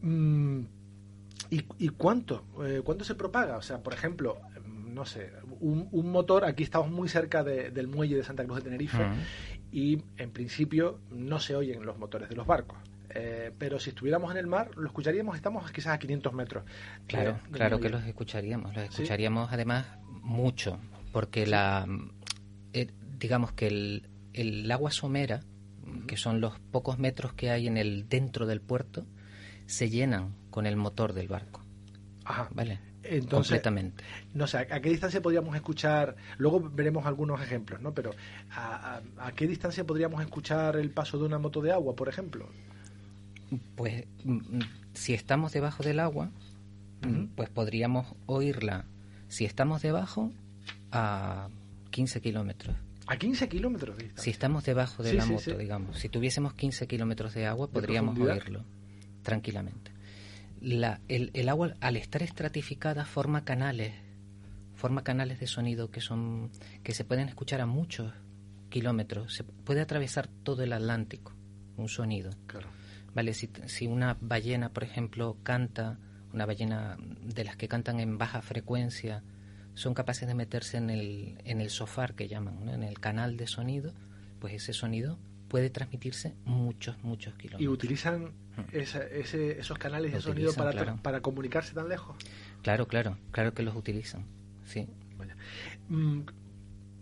Mm, 0.00 0.62
¿y, 1.50 1.88
cuánto? 1.90 2.46
Eh, 2.64 2.80
¿Cuánto 2.82 3.04
se 3.04 3.14
propaga? 3.14 3.58
O 3.58 3.62
sea, 3.62 3.82
por 3.82 3.92
ejemplo, 3.92 4.40
no 4.66 5.04
sé, 5.04 5.30
un, 5.60 6.10
motor, 6.10 6.44
aquí 6.44 6.62
estamos 6.62 6.90
muy 6.90 7.08
cerca 7.08 7.42
del 7.42 7.88
muelle 7.88 8.16
de 8.16 8.24
Santa 8.24 8.44
Cruz 8.44 8.58
de 8.58 8.62
Tenerife, 8.62 9.04
y 9.74 10.00
en 10.18 10.30
principio 10.30 11.00
no 11.10 11.40
se 11.40 11.56
oyen 11.56 11.84
los 11.84 11.98
motores 11.98 12.28
de 12.28 12.36
los 12.36 12.46
barcos. 12.46 12.78
Eh, 13.10 13.50
pero 13.58 13.80
si 13.80 13.90
estuviéramos 13.90 14.30
en 14.30 14.36
el 14.36 14.46
mar, 14.46 14.70
lo 14.76 14.86
escucharíamos, 14.86 15.34
estamos 15.34 15.68
quizás 15.72 15.94
a 15.94 15.98
500 15.98 16.32
metros. 16.32 16.64
Claro, 17.08 17.40
claro 17.50 17.80
que 17.80 17.88
los 17.88 18.04
escucharíamos, 18.04 18.72
los 18.72 18.84
escucharíamos 18.84 19.52
además 19.52 19.84
mucho, 20.22 20.78
porque 21.12 21.44
la, 21.44 21.88
eh, 22.72 22.86
digamos 23.18 23.50
que 23.50 23.66
el, 23.66 24.08
el 24.32 24.70
agua 24.70 24.92
somera, 24.92 25.40
que 26.06 26.16
son 26.16 26.40
los 26.40 26.60
pocos 26.60 27.00
metros 27.00 27.32
que 27.32 27.50
hay 27.50 27.66
en 27.66 27.76
el 27.76 28.08
dentro 28.08 28.46
del 28.46 28.60
puerto, 28.60 29.04
se 29.66 29.90
llenan 29.90 30.36
con 30.50 30.66
el 30.66 30.76
motor 30.76 31.14
del 31.14 31.26
barco. 31.26 31.62
Ajá. 32.24 32.48
¿Vale? 32.54 32.78
Entonces, 33.04 33.50
completamente. 33.50 34.04
No 34.32 34.46
sé, 34.46 34.58
¿a 34.58 34.80
qué 34.80 34.88
distancia 34.88 35.20
podríamos 35.20 35.54
escuchar? 35.54 36.16
Luego 36.38 36.60
veremos 36.60 37.06
algunos 37.06 37.40
ejemplos, 37.40 37.80
¿no? 37.80 37.92
Pero 37.92 38.12
¿a, 38.52 39.00
qué 39.36 39.46
distancia 39.46 39.84
podríamos 39.84 40.22
escuchar 40.22 40.76
el 40.76 40.90
paso 40.90 41.18
de 41.18 41.24
una 41.24 41.38
moto 41.38 41.60
de 41.60 41.72
agua, 41.72 41.94
por 41.94 42.08
ejemplo? 42.08 42.48
Pues 43.76 44.04
mm, 44.24 44.60
si 44.94 45.14
estamos 45.14 45.52
debajo 45.52 45.82
del 45.82 46.00
agua, 46.00 46.30
mm, 47.02 47.26
pues 47.36 47.50
podríamos 47.50 48.14
oírla. 48.26 48.86
Si 49.28 49.44
estamos 49.44 49.82
debajo, 49.82 50.32
a 50.92 51.48
15 51.90 52.20
kilómetros. 52.20 52.76
¿A 53.06 53.16
15 53.16 53.48
kilómetros 53.48 53.98
de 53.98 54.10
Si 54.16 54.30
estamos 54.30 54.64
debajo 54.64 55.02
de 55.02 55.12
la 55.12 55.26
moto, 55.26 55.58
digamos. 55.58 55.98
Si 55.98 56.08
tuviésemos 56.08 56.54
15 56.54 56.86
kilómetros 56.86 57.34
de 57.34 57.46
agua, 57.46 57.68
podríamos 57.68 58.18
oírlo 58.18 58.64
tranquilamente 59.22 59.93
la, 60.64 61.00
el, 61.08 61.30
el, 61.34 61.48
agua 61.48 61.74
al 61.80 61.96
estar 61.96 62.22
estratificada 62.22 63.04
forma 63.04 63.44
canales, 63.44 63.94
forma 64.74 65.04
canales 65.04 65.40
de 65.40 65.46
sonido 65.46 65.90
que 65.90 66.00
son 66.00 66.50
que 66.82 66.94
se 66.94 67.04
pueden 67.04 67.28
escuchar 67.28 67.60
a 67.60 67.66
muchos 67.66 68.12
kilómetros. 68.70 69.34
Se 69.34 69.44
puede 69.44 69.80
atravesar 69.80 70.28
todo 70.42 70.62
el 70.62 70.72
Atlántico 70.72 71.32
un 71.76 71.88
sonido. 71.88 72.30
Vale, 73.14 73.34
si, 73.34 73.50
si 73.66 73.86
una 73.86 74.16
ballena, 74.20 74.70
por 74.70 74.84
ejemplo, 74.84 75.36
canta, 75.42 75.98
una 76.32 76.46
ballena 76.46 76.96
de 77.22 77.44
las 77.44 77.56
que 77.56 77.68
cantan 77.68 78.00
en 78.00 78.18
baja 78.18 78.42
frecuencia, 78.42 79.22
son 79.74 79.94
capaces 79.94 80.26
de 80.26 80.34
meterse 80.34 80.76
en 80.78 80.90
el, 80.90 81.38
en 81.44 81.60
el 81.60 81.70
sofá 81.70 82.08
que 82.08 82.28
llaman, 82.28 82.68
en 82.68 82.82
el 82.82 82.98
canal 83.00 83.36
de 83.36 83.46
sonido, 83.46 83.92
pues 84.40 84.54
ese 84.54 84.72
sonido 84.72 85.18
puede 85.54 85.70
transmitirse 85.70 86.34
muchos, 86.46 87.00
muchos 87.04 87.32
kilómetros. 87.34 87.62
¿Y 87.62 87.68
utilizan 87.68 88.32
esos 88.72 89.78
canales 89.78 90.12
de 90.12 90.20
sonido 90.20 90.52
para, 90.52 90.96
para 90.96 91.20
comunicarse 91.20 91.72
tan 91.72 91.88
lejos? 91.88 92.16
Claro, 92.62 92.88
claro, 92.88 93.18
claro 93.30 93.54
que 93.54 93.62
los 93.62 93.76
utilizan, 93.76 94.26
sí. 94.64 94.88
Mm, 95.88 96.22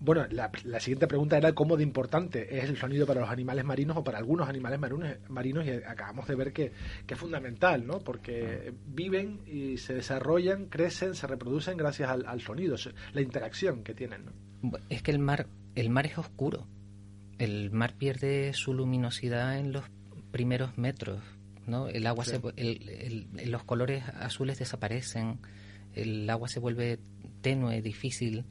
bueno, 0.00 0.26
la, 0.28 0.50
siguiente 0.80 1.06
pregunta 1.06 1.38
era 1.38 1.54
cómo 1.54 1.78
de 1.78 1.82
importante 1.82 2.58
es 2.58 2.68
el 2.68 2.76
sonido 2.76 3.06
para 3.06 3.22
los 3.22 3.30
animales 3.30 3.64
marinos 3.64 3.96
o 3.96 4.04
para 4.04 4.18
algunos 4.18 4.46
animales 4.50 4.78
marinos, 4.78 5.16
marinos 5.30 5.64
y 5.64 5.70
acabamos 5.70 6.28
de 6.28 6.34
ver 6.34 6.52
que, 6.52 6.72
que 7.06 7.14
es 7.14 7.18
fundamental, 7.18 7.86
¿no? 7.86 8.00
Porque 8.00 8.68
ah. 8.68 8.74
viven 8.86 9.40
y 9.46 9.78
se 9.78 9.94
desarrollan, 9.94 10.66
crecen, 10.66 11.14
se 11.14 11.26
reproducen 11.26 11.78
gracias 11.78 12.10
al, 12.10 12.26
al, 12.26 12.42
sonido, 12.42 12.76
la 13.14 13.22
interacción 13.22 13.82
que 13.82 13.94
tienen, 13.94 14.26
¿no? 14.26 14.78
Es 14.90 15.02
que 15.02 15.10
el 15.10 15.20
mar, 15.20 15.46
el 15.74 15.88
mar 15.88 16.04
es 16.04 16.18
oscuro, 16.18 16.66
el 17.42 17.72
mar 17.72 17.94
pierde 17.94 18.52
su 18.54 18.72
luminosidad 18.72 19.58
en 19.58 19.72
los 19.72 19.84
primeros 20.30 20.78
metros, 20.78 21.20
¿no? 21.66 21.88
El 21.88 22.06
agua 22.06 22.24
se, 22.24 22.40
los 23.46 23.64
colores 23.64 24.04
azules 24.08 24.60
desaparecen, 24.60 25.40
el 25.92 26.30
agua 26.30 26.46
se 26.46 26.60
vuelve 26.60 27.00
tenue, 27.40 27.82
difícil, 27.82 28.44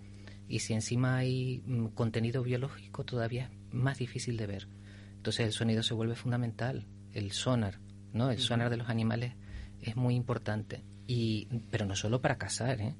y 0.49 0.59
si 0.59 0.73
encima 0.73 1.15
hay 1.15 1.63
mm, 1.65 1.87
contenido 1.87 2.43
biológico 2.43 3.05
todavía 3.05 3.45
es 3.45 3.73
más 3.73 3.97
difícil 3.97 4.35
de 4.35 4.47
ver. 4.47 4.67
Entonces 5.15 5.45
el 5.45 5.53
sonido 5.53 5.83
se 5.83 5.93
vuelve 5.93 6.15
fundamental, 6.15 6.85
el 7.13 7.31
sonar, 7.31 7.79
¿no? 8.11 8.29
El 8.29 8.39
sonar 8.39 8.69
de 8.69 8.77
los 8.77 8.89
animales 8.89 9.35
es 9.79 9.95
muy 9.95 10.15
importante. 10.15 10.83
Y, 11.07 11.47
pero 11.69 11.85
no 11.85 11.95
solo 11.95 12.21
para 12.21 12.37
cazar, 12.37 12.81
¿eh? 12.81 12.95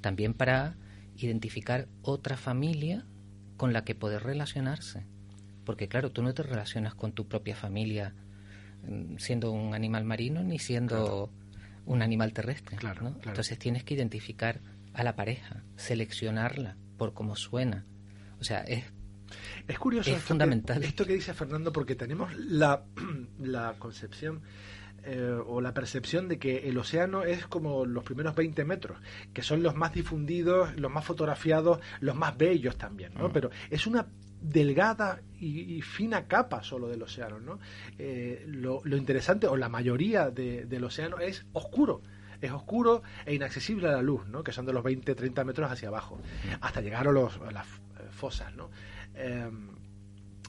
también 0.00 0.34
para 0.34 0.76
identificar 1.16 1.86
otra 2.02 2.36
familia 2.36 3.06
con 3.56 3.72
la 3.72 3.84
que 3.84 3.94
poder 3.94 4.24
relacionarse. 4.24 5.06
Porque 5.66 5.88
claro, 5.88 6.10
tú 6.10 6.22
no 6.22 6.32
te 6.32 6.42
relacionas 6.42 6.94
con 6.94 7.12
tu 7.12 7.28
propia 7.28 7.54
familia 7.54 8.14
mm, 8.84 9.18
siendo 9.18 9.52
un 9.52 9.74
animal 9.74 10.04
marino 10.04 10.42
ni 10.42 10.58
siendo 10.58 11.30
un 11.84 12.00
animal 12.00 12.32
terrestre. 12.32 12.78
Claro, 12.78 13.14
Entonces 13.24 13.58
tienes 13.58 13.84
que 13.84 13.92
identificar 13.92 14.60
a 14.94 15.02
la 15.02 15.14
pareja, 15.14 15.62
seleccionarla 15.76 16.76
por 16.96 17.12
cómo 17.12 17.36
suena. 17.36 17.84
O 18.40 18.44
sea, 18.44 18.60
es 18.62 18.84
es 19.68 19.78
curioso 19.78 20.10
es 20.10 20.22
fundamental. 20.22 20.82
esto 20.84 21.04
que 21.04 21.14
dice 21.14 21.34
Fernando 21.34 21.72
porque 21.72 21.96
tenemos 21.96 22.34
la, 22.36 22.84
la 23.38 23.74
concepción 23.78 24.42
eh, 25.02 25.38
o 25.46 25.60
la 25.60 25.72
percepción 25.74 26.28
de 26.28 26.38
que 26.38 26.68
el 26.68 26.78
océano 26.78 27.22
es 27.22 27.46
como 27.46 27.84
los 27.86 28.02
primeros 28.02 28.34
20 28.34 28.64
metros, 28.64 28.98
que 29.32 29.42
son 29.42 29.62
los 29.62 29.76
más 29.76 29.92
difundidos, 29.92 30.76
los 30.78 30.90
más 30.90 31.04
fotografiados, 31.04 31.80
los 32.00 32.16
más 32.16 32.36
bellos 32.36 32.76
también, 32.76 33.14
¿no? 33.14 33.28
Mm. 33.28 33.32
Pero 33.32 33.50
es 33.70 33.86
una 33.86 34.06
delgada 34.40 35.20
y, 35.38 35.80
fina 35.82 36.26
capa 36.26 36.62
solo 36.62 36.88
del 36.88 37.02
océano, 37.02 37.40
¿no? 37.40 37.58
Eh, 37.98 38.44
lo, 38.46 38.82
interesante, 38.96 39.46
o 39.46 39.56
la 39.56 39.68
mayoría 39.68 40.30
del 40.30 40.84
océano, 40.84 41.18
es 41.18 41.46
oscuro 41.52 42.02
es 42.40 42.52
oscuro 42.52 43.02
e 43.24 43.34
inaccesible 43.34 43.88
a 43.88 43.92
la 43.92 44.02
luz, 44.02 44.26
¿no? 44.26 44.44
que 44.44 44.52
son 44.52 44.66
de 44.66 44.72
los 44.74 44.84
20-30 44.84 45.44
metros 45.44 45.70
hacia 45.70 45.88
abajo, 45.88 46.20
hasta 46.60 46.82
llegar 46.82 47.08
a, 47.08 47.12
los, 47.12 47.40
las 47.50 47.66
fosas. 48.10 48.54
¿no? 48.54 48.70
Em, 49.14 49.70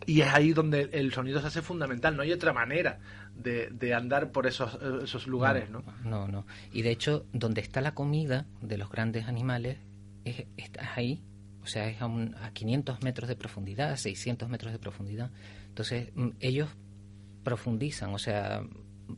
y 0.05 0.21
es 0.21 0.27
ahí 0.27 0.53
donde 0.53 0.89
el 0.93 1.13
sonido 1.13 1.41
se 1.41 1.47
hace 1.47 1.61
fundamental, 1.61 2.15
no 2.15 2.23
hay 2.23 2.31
otra 2.31 2.53
manera 2.53 2.99
de, 3.35 3.93
andar 3.93 4.31
por 4.31 4.47
esos, 4.47 4.77
esos 5.03 5.27
lugares, 5.27 5.69
¿no? 5.69 5.83
¿no? 6.03 6.27
No, 6.27 6.45
Y 6.71 6.81
de 6.81 6.91
hecho, 6.91 7.25
donde 7.33 7.61
está 7.61 7.81
la 7.81 7.93
comida 7.93 8.45
de 8.61 8.77
los 8.77 8.89
grandes 8.89 9.27
animales, 9.27 9.79
es, 10.23 10.45
está 10.57 10.93
ahí, 10.95 11.23
o 11.67 11.69
sea, 11.69 11.89
es 11.89 12.01
a, 12.01 12.05
a 12.05 12.51
500 12.53 13.03
metros 13.03 13.27
de 13.27 13.35
profundidad, 13.35 13.97
600 13.97 14.47
metros 14.47 14.71
de 14.71 14.79
profundidad. 14.79 15.31
Entonces, 15.67 16.11
mm, 16.15 16.29
ellos 16.39 16.69
profundizan, 17.43 18.13
o 18.13 18.17
sea, 18.17 18.63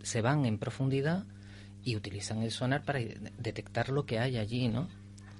se 0.01 0.21
van 0.21 0.45
en 0.45 0.57
profundidad 0.57 1.25
y 1.83 1.95
utilizan 1.95 2.41
el 2.41 2.49
sonar 2.49 2.83
para 2.83 2.99
detectar 3.37 3.89
lo 3.89 4.07
que 4.07 4.17
hay 4.17 4.37
allí, 4.37 4.67
¿no? 4.67 4.89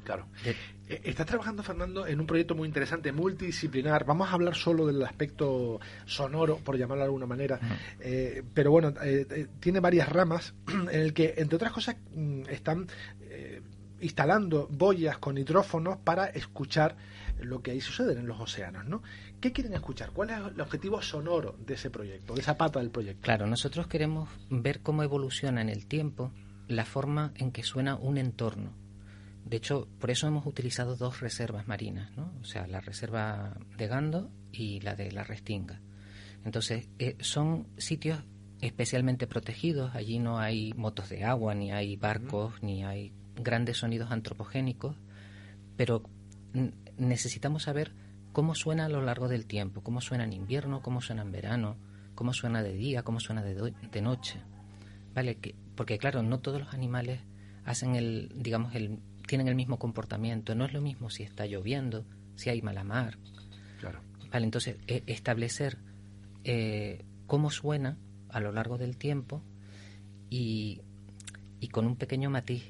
Claro. 0.04 0.28
Eh, 0.46 1.02
estás 1.04 1.26
trabajando, 1.26 1.64
Fernando, 1.64 2.06
en 2.06 2.20
un 2.20 2.28
proyecto 2.28 2.54
muy 2.54 2.68
interesante, 2.68 3.12
multidisciplinar. 3.12 4.06
Vamos 4.06 4.30
a 4.30 4.34
hablar 4.34 4.56
solo 4.56 4.86
del 4.86 5.02
aspecto 5.04 5.80
sonoro, 6.06 6.58
por 6.58 6.78
llamarlo 6.78 7.02
de 7.02 7.06
alguna 7.06 7.26
manera. 7.26 7.60
Eh, 8.00 8.44
pero 8.54 8.70
bueno, 8.70 8.94
eh, 9.04 9.48
tiene 9.60 9.80
varias 9.80 10.10
ramas 10.10 10.54
en 10.92 11.02
el 11.02 11.14
que, 11.14 11.34
entre 11.38 11.56
otras 11.56 11.74
cosas, 11.74 11.96
mm, 12.14 12.44
están 12.50 12.88
instalando 14.02 14.68
boyas 14.72 15.18
con 15.18 15.38
hidrófonos 15.38 15.98
para 15.98 16.28
escuchar 16.28 16.96
lo 17.42 17.62
que 17.62 17.72
ahí 17.72 17.82
sucede 17.82 18.14
en 18.20 18.28
los 18.28 18.40
océanos, 18.40 18.86
¿no? 18.86 19.02
¿Qué 19.40 19.52
quieren 19.52 19.74
escuchar? 19.74 20.12
¿Cuál 20.12 20.30
es 20.32 20.38
el 20.38 20.62
objetivo 20.62 21.02
sonoro 21.02 21.56
de 21.66 21.76
ese 21.76 21.90
proyecto, 21.90 22.34
de 22.34 22.42
esa 22.42 22.58
pata 22.58 22.80
del 22.80 22.90
proyecto? 22.90 23.22
Claro, 23.22 23.48
nosotros 23.48 23.88
queremos 23.88 24.30
ver 24.50 24.82
cómo 24.82 25.04
evoluciona 25.04 25.62
en 25.62 25.70
el 25.70 25.86
tiempo 25.86 26.32
la 26.68 26.86
forma 26.86 27.32
en 27.36 27.52
que 27.52 27.64
suena 27.64 27.96
un 27.96 28.18
entorno. 28.18 28.74
De 29.46 29.58
hecho, 29.58 29.88
por 30.00 30.12
eso 30.12 30.28
hemos 30.28 30.46
utilizado 30.46 30.96
dos 30.96 31.22
reservas 31.22 31.68
marinas, 31.68 32.16
¿no? 32.16 32.34
O 32.42 32.46
sea, 32.46 32.68
la 32.68 32.82
reserva 32.82 33.58
de 33.78 33.88
Gando 33.88 34.30
y 34.52 34.80
la 34.82 34.96
de 34.96 35.12
la 35.12 35.24
Restinga. 35.24 35.82
Entonces, 36.46 36.88
eh, 37.00 37.16
son 37.20 37.68
sitios 37.78 38.20
especialmente 38.62 39.28
protegidos. 39.28 39.96
Allí 39.96 40.20
no 40.20 40.40
hay 40.40 40.74
motos 40.74 41.10
de 41.10 41.24
agua, 41.24 41.56
ni 41.56 41.72
hay 41.72 41.96
barcos, 41.96 42.54
ni 42.62 42.84
hay 42.84 43.12
grandes 43.40 43.78
sonidos 43.78 44.12
antropogénicos, 44.12 44.96
pero 45.76 46.04
necesitamos 46.98 47.64
saber 47.64 47.94
cómo 48.32 48.56
suena 48.56 48.86
a 48.86 48.90
lo 48.90 49.02
largo 49.02 49.28
del 49.28 49.46
tiempo, 49.46 49.82
cómo 49.82 50.02
suena 50.02 50.24
en 50.24 50.34
invierno, 50.34 50.82
cómo 50.82 51.02
suena 51.02 51.22
en 51.24 51.32
verano, 51.32 51.78
cómo 52.16 52.34
suena 52.34 52.62
de 52.64 52.74
día, 52.74 53.04
cómo 53.04 53.20
suena 53.20 53.44
de, 53.44 53.74
de 53.92 54.02
noche. 54.02 54.42
¿Vale? 55.14 55.36
Que, 55.36 55.56
porque 55.76 55.98
claro, 55.98 56.22
no 56.22 56.40
todos 56.40 56.60
los 56.60 56.74
animales 56.74 57.22
hacen 57.66 57.96
el, 57.96 58.32
digamos, 58.36 58.76
el, 58.76 59.00
tienen 59.28 59.48
el 59.48 59.56
mismo 59.56 59.80
comportamiento. 59.80 60.56
No 60.56 60.66
es 60.66 60.74
lo 60.74 60.82
mismo 60.82 61.10
si 61.10 61.24
está 61.24 61.46
lloviendo, 61.46 62.06
si 62.36 62.50
hay 62.50 62.62
mala 62.62 62.84
mar. 62.84 63.18
Claro. 63.80 64.02
Vale, 64.32 64.46
entonces 64.46 64.78
e, 64.88 65.04
establecer 65.08 65.78
eh, 66.44 67.04
cómo 67.28 67.52
suena 67.52 67.98
a 68.30 68.40
lo 68.40 68.52
largo 68.52 68.78
del 68.78 68.98
tiempo 68.98 69.42
y, 70.30 70.82
y 71.60 71.68
con 71.70 71.86
un 71.86 71.96
pequeño 71.96 72.30
matiz 72.30 72.64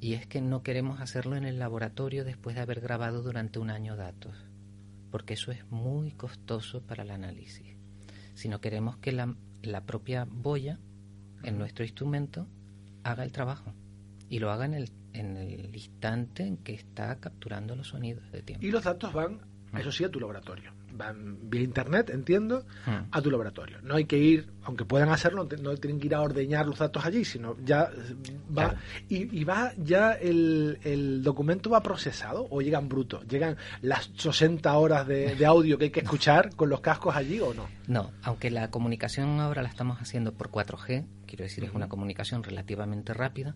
y 0.00 0.14
es 0.14 0.26
que 0.26 0.40
no 0.40 0.62
queremos 0.62 1.00
hacerlo 1.00 1.36
en 1.36 1.44
el 1.44 1.58
laboratorio 1.58 2.24
después 2.24 2.56
de 2.56 2.62
haber 2.62 2.80
grabado 2.80 3.22
durante 3.22 3.58
un 3.58 3.70
año 3.70 3.96
datos, 3.96 4.36
porque 5.10 5.34
eso 5.34 5.50
es 5.50 5.68
muy 5.70 6.12
costoso 6.12 6.82
para 6.82 7.02
el 7.02 7.10
análisis. 7.10 7.76
Sino 8.34 8.60
queremos 8.60 8.96
que 8.98 9.12
la, 9.12 9.34
la 9.62 9.84
propia 9.84 10.24
boya 10.24 10.78
en 11.42 11.58
nuestro 11.58 11.84
instrumento 11.84 12.46
haga 13.02 13.24
el 13.24 13.32
trabajo 13.32 13.74
y 14.28 14.38
lo 14.38 14.50
haga 14.50 14.66
en 14.66 14.74
el, 14.74 14.90
en 15.12 15.36
el 15.36 15.74
instante 15.74 16.44
en 16.44 16.58
que 16.58 16.74
está 16.74 17.18
capturando 17.18 17.74
los 17.74 17.88
sonidos 17.88 18.30
de 18.30 18.42
tiempo. 18.42 18.64
Y 18.64 18.70
los 18.70 18.84
datos 18.84 19.12
van, 19.12 19.40
eso 19.76 19.90
sí, 19.90 20.04
a 20.04 20.10
tu 20.10 20.20
laboratorio 20.20 20.77
van 20.98 21.48
vía 21.48 21.62
internet, 21.62 22.10
entiendo, 22.10 22.64
hmm. 22.84 23.08
a 23.10 23.22
tu 23.22 23.30
laboratorio. 23.30 23.78
No 23.82 23.94
hay 23.94 24.04
que 24.04 24.18
ir, 24.18 24.50
aunque 24.64 24.84
puedan 24.84 25.08
hacerlo, 25.08 25.48
no 25.60 25.76
tienen 25.76 26.00
que 26.00 26.08
ir 26.08 26.14
a 26.14 26.20
ordeñar 26.20 26.66
los 26.66 26.78
datos 26.78 27.06
allí, 27.06 27.24
sino 27.24 27.56
ya 27.64 27.90
va 28.56 28.74
y, 29.08 29.44
va 29.44 29.72
ya 29.78 30.12
el, 30.12 31.22
documento 31.22 31.70
va 31.70 31.82
procesado 31.82 32.46
o 32.50 32.60
llegan 32.60 32.88
brutos, 32.88 33.26
llegan 33.26 33.56
las 33.80 34.10
60 34.16 34.76
horas 34.76 35.06
de, 35.06 35.38
audio 35.46 35.78
que 35.78 35.84
hay 35.84 35.90
que 35.90 36.00
escuchar 36.00 36.54
con 36.54 36.68
los 36.68 36.80
cascos 36.80 37.16
allí 37.16 37.40
o 37.40 37.54
no. 37.54 37.66
No, 37.86 38.10
aunque 38.22 38.50
la 38.50 38.70
comunicación 38.70 39.40
ahora 39.40 39.62
la 39.62 39.68
estamos 39.68 40.02
haciendo 40.02 40.32
por 40.32 40.50
4G, 40.50 41.06
quiero 41.26 41.44
decir, 41.44 41.64
es 41.64 41.72
una 41.72 41.88
comunicación 41.88 42.42
relativamente 42.42 43.14
rápida, 43.14 43.54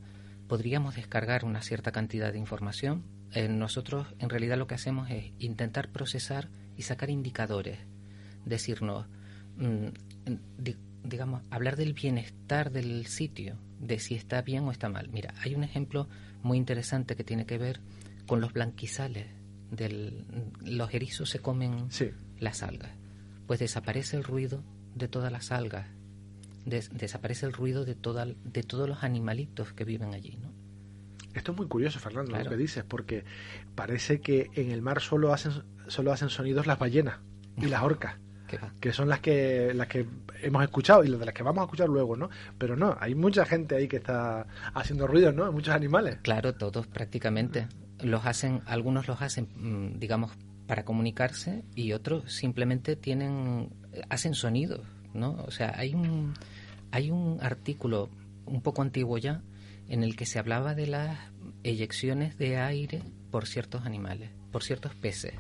podríamos 0.53 0.97
descargar 0.97 1.47
una 1.47 1.63
cierta 1.63 1.93
cantidad 1.93 2.31
de 2.31 2.39
información. 2.39 3.05
Eh, 3.33 3.49
nosotros 3.49 4.07
en 4.19 4.29
realidad 4.29 4.59
lo 4.59 4.67
que 4.67 4.75
hacemos 4.75 5.11
es 5.11 5.33
intentar 5.39 5.89
procesar 5.89 6.51
y 6.77 6.83
sacar 6.83 7.09
indicadores, 7.09 7.79
decirnos, 8.45 9.07
mm, 9.57 9.87
digamos, 11.05 11.43
hablar 11.49 11.77
del 11.77 11.95
bienestar 11.95 12.71
del 12.71 13.07
sitio, 13.07 13.57
de 13.81 13.99
si 13.99 14.15
está 14.15 14.43
bien 14.43 14.65
o 14.65 14.73
está 14.73 14.91
mal. 14.91 15.09
Mira, 15.09 15.33
hay 15.41 15.55
un 15.55 15.65
ejemplo 15.65 16.07
muy 16.43 16.59
interesante 16.59 17.17
que 17.17 17.25
tiene 17.25 17.47
que 17.47 17.57
ver 17.57 17.81
con 18.27 18.43
los 18.43 18.53
blanquizales. 18.53 19.29
Del, 19.71 20.27
los 20.61 20.93
erizos 20.93 21.31
se 21.31 21.39
comen 21.39 21.89
las 22.41 22.63
algas. 22.63 22.91
Pues 23.47 23.59
desaparece 23.59 24.19
el 24.19 24.25
ruido 24.25 24.63
de 24.95 25.09
todas 25.09 25.33
las 25.33 25.51
algas. 25.51 25.87
Desaparece 26.65 27.47
el 27.47 27.53
ruido 27.53 27.85
de, 27.85 27.95
toda, 27.95 28.27
de 28.27 28.63
todos 28.63 28.89
los 28.89 29.03
animalitos 29.03 29.73
que 29.73 29.85
viven 29.85 30.15
allí, 30.15 30.39
¿no? 30.41 30.53
Esto 31.35 31.53
es 31.53 31.59
muy 31.59 31.67
curioso, 31.67 31.99
Fernando, 31.99 32.37
lo 32.37 32.51
que 32.51 32.57
dices, 32.57 32.85
porque 32.85 33.25
parece 33.75 34.21
que 34.21 34.51
en 34.55 34.71
el 34.71 34.83
mar 34.83 35.01
solo 35.01 35.33
hacen, 35.33 35.53
solo 35.89 36.13
hacen 36.13 36.29
sonidos 36.29 36.67
las 36.67 36.79
ballenas 36.79 37.21
y 37.57 37.67
las 37.67 37.83
orcas. 37.83 38.17
que 38.81 38.93
son 38.93 39.09
las 39.09 39.21
que 39.21 39.73
las 39.75 39.87
que 39.87 40.07
hemos 40.43 40.63
escuchado 40.63 41.05
y 41.05 41.09
las 41.09 41.19
de 41.19 41.27
las 41.27 41.35
que 41.35 41.43
vamos 41.43 41.63
a 41.63 41.65
escuchar 41.65 41.89
luego, 41.89 42.17
¿no? 42.17 42.29
Pero 42.59 42.77
no, 42.77 42.97
hay 43.01 43.15
mucha 43.15 43.45
gente 43.45 43.77
ahí 43.77 43.89
que 43.89 43.97
está 43.97 44.47
haciendo 44.75 45.07
ruidos, 45.07 45.35
¿no? 45.35 45.51
Muchos 45.53 45.75
animales. 45.75 46.19
Claro, 46.23 46.55
todos 46.55 46.87
prácticamente. 46.87 47.67
Los 48.01 48.27
hacen, 48.27 48.63
algunos 48.67 49.07
los 49.09 49.23
hacen, 49.23 49.49
mm, 49.55 49.99
digamos, 49.99 50.33
para 50.67 50.85
comunicarse 50.85 51.65
y 51.75 51.93
otros 51.93 52.33
simplemente 52.33 52.97
tienen, 52.97 53.71
hacen 54.09 54.35
sonidos, 54.35 54.81
¿no? 55.15 55.33
O 55.47 55.51
sea, 55.51 55.75
hay 55.77 55.95
un, 55.95 56.35
hay 56.93 57.11
un 57.11 57.39
artículo 57.41 58.11
un 58.47 58.63
poco 58.63 58.83
antiguo 58.83 59.19
ya 59.19 59.43
en 59.89 60.05
el 60.05 60.15
que 60.15 60.27
se 60.27 60.39
hablaba 60.39 60.75
de 60.75 60.87
las 60.87 61.19
eyecciones 61.65 62.39
de 62.39 62.59
aire 62.59 63.03
por 63.31 63.47
ciertos 63.47 63.85
animales, 63.85 64.31
por 64.53 64.63
ciertos 64.63 64.95
peces. 64.95 65.35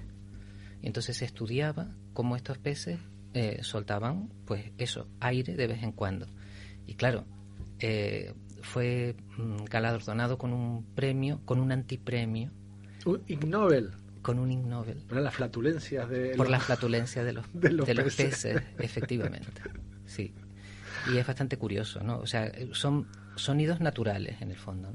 Y 0.82 0.86
entonces 0.88 1.18
se 1.18 1.24
estudiaba 1.24 1.94
cómo 2.12 2.34
estos 2.34 2.58
peces 2.58 2.98
eh, 3.34 3.60
soltaban, 3.62 4.30
pues 4.46 4.72
eso, 4.78 5.08
aire 5.20 5.54
de 5.54 5.66
vez 5.66 5.82
en 5.82 5.92
cuando. 5.92 6.26
Y 6.86 6.94
claro, 6.94 7.24
eh, 7.78 8.34
fue 8.62 9.14
mm, 9.36 9.64
galardonado 9.64 10.38
con 10.38 10.52
un 10.52 10.84
premio, 10.94 11.40
con 11.44 11.60
un 11.60 11.70
antipremio. 11.70 12.50
Un 13.04 13.22
Ig 13.26 13.46
Nobel. 13.46 13.90
Con 14.22 14.38
un 14.38 14.52
Ig 14.52 14.64
Nobel. 14.64 14.98
Por 15.08 15.20
las 15.20 15.34
flatulencias 15.34 16.08
de 16.08 16.34
Por 16.36 16.48
las 16.48 16.64
flatulencias 16.64 17.24
de 17.26 17.32
los, 17.32 17.46
de 17.52 17.94
los, 17.94 18.14
peces. 18.14 18.62
efectivamente. 18.78 19.62
Sí. 20.04 20.34
Y 21.10 21.16
es 21.16 21.26
bastante 21.26 21.56
curioso, 21.56 22.02
¿no? 22.02 22.18
O 22.18 22.26
sea, 22.26 22.50
son 22.72 23.08
sonidos 23.36 23.80
naturales 23.80 24.40
en 24.40 24.50
el 24.50 24.56
fondo. 24.56 24.92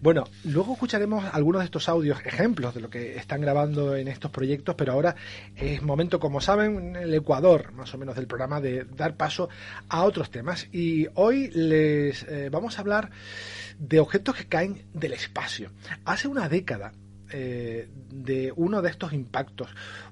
Bueno, 0.00 0.24
luego 0.44 0.74
escucharemos 0.74 1.24
algunos 1.32 1.60
de 1.60 1.64
estos 1.66 1.88
audios, 1.88 2.18
ejemplos 2.24 2.74
de 2.74 2.80
lo 2.80 2.90
que 2.90 3.16
están 3.16 3.40
grabando 3.40 3.96
en 3.96 4.08
estos 4.08 4.30
proyectos, 4.30 4.74
pero 4.76 4.92
ahora 4.92 5.16
es 5.56 5.82
momento, 5.82 6.20
como 6.20 6.40
saben, 6.40 6.76
en 6.76 6.96
el 6.96 7.14
Ecuador, 7.14 7.72
más 7.72 7.92
o 7.94 7.98
menos 7.98 8.16
del 8.16 8.26
programa, 8.26 8.60
de 8.60 8.84
dar 8.84 9.16
paso 9.16 9.48
a 9.88 10.04
otros 10.04 10.30
temas. 10.30 10.68
Y 10.72 11.06
hoy 11.14 11.50
les 11.50 12.22
eh, 12.24 12.48
vamos 12.50 12.78
a 12.78 12.82
hablar 12.82 13.10
de 13.78 14.00
objetos 14.00 14.36
que 14.36 14.46
caen 14.46 14.84
del 14.92 15.14
espacio. 15.14 15.70
Hace 16.04 16.28
una 16.28 16.48
década 16.48 16.92
eh, 17.32 17.88
de 18.10 18.52
uno 18.56 18.82
de 18.82 18.90
estos 18.90 19.12
impactos, 19.12 19.70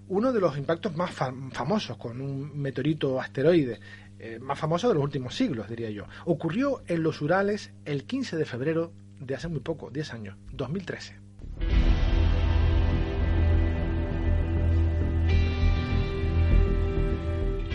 uno 0.09 0.33
de 0.33 0.41
los 0.41 0.57
impactos 0.57 0.97
más 0.97 1.11
famosos 1.11 1.97
con 1.97 2.21
un 2.21 2.57
meteorito 2.59 3.21
asteroide 3.21 3.81
eh, 4.19 4.39
más 4.41 4.59
famoso 4.59 4.89
de 4.89 4.95
los 4.95 5.03
últimos 5.03 5.35
siglos, 5.35 5.69
diría 5.69 5.91
yo. 5.91 6.05
Ocurrió 6.25 6.83
en 6.87 7.03
los 7.03 7.21
Urales 7.23 7.73
el 7.85 8.05
15 8.05 8.37
de 8.37 8.45
febrero 8.45 8.93
de 9.21 9.35
hace 9.35 9.49
muy 9.49 9.61
poco, 9.61 9.91
10 9.91 10.15
años, 10.15 10.37
2013. 10.53 11.28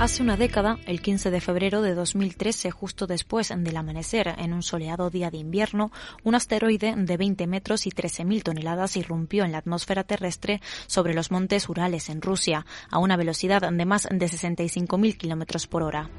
Hace 0.03 0.21
una 0.21 0.35
década, 0.35 0.79
el 0.85 1.01
15 1.01 1.31
de 1.31 1.39
febrero 1.39 1.81
de 1.81 1.93
2013, 1.95 2.71
justo 2.71 3.07
después 3.07 3.53
del 3.55 3.77
amanecer, 3.77 4.35
en 4.37 4.51
un 4.51 4.61
soleado 4.61 5.09
día 5.09 5.31
de 5.31 5.37
invierno, 5.37 5.93
un 6.23 6.35
asteroide 6.35 6.93
de 6.97 7.15
20 7.15 7.47
metros 7.47 7.87
y 7.87 7.89
13.000 7.89 8.43
toneladas 8.43 8.97
irrumpió 8.97 9.45
en 9.45 9.53
la 9.53 9.59
atmósfera 9.59 10.03
terrestre 10.03 10.59
sobre 10.87 11.13
los 11.13 11.31
montes 11.31 11.69
Urales 11.69 12.09
en 12.09 12.21
Rusia, 12.21 12.65
a 12.91 12.99
una 12.99 13.15
velocidad 13.15 13.61
de 13.71 13.85
más 13.85 14.09
de 14.11 14.25
65.000 14.25 15.15
kilómetros 15.15 15.67
por 15.67 15.83
hora. 15.83 16.09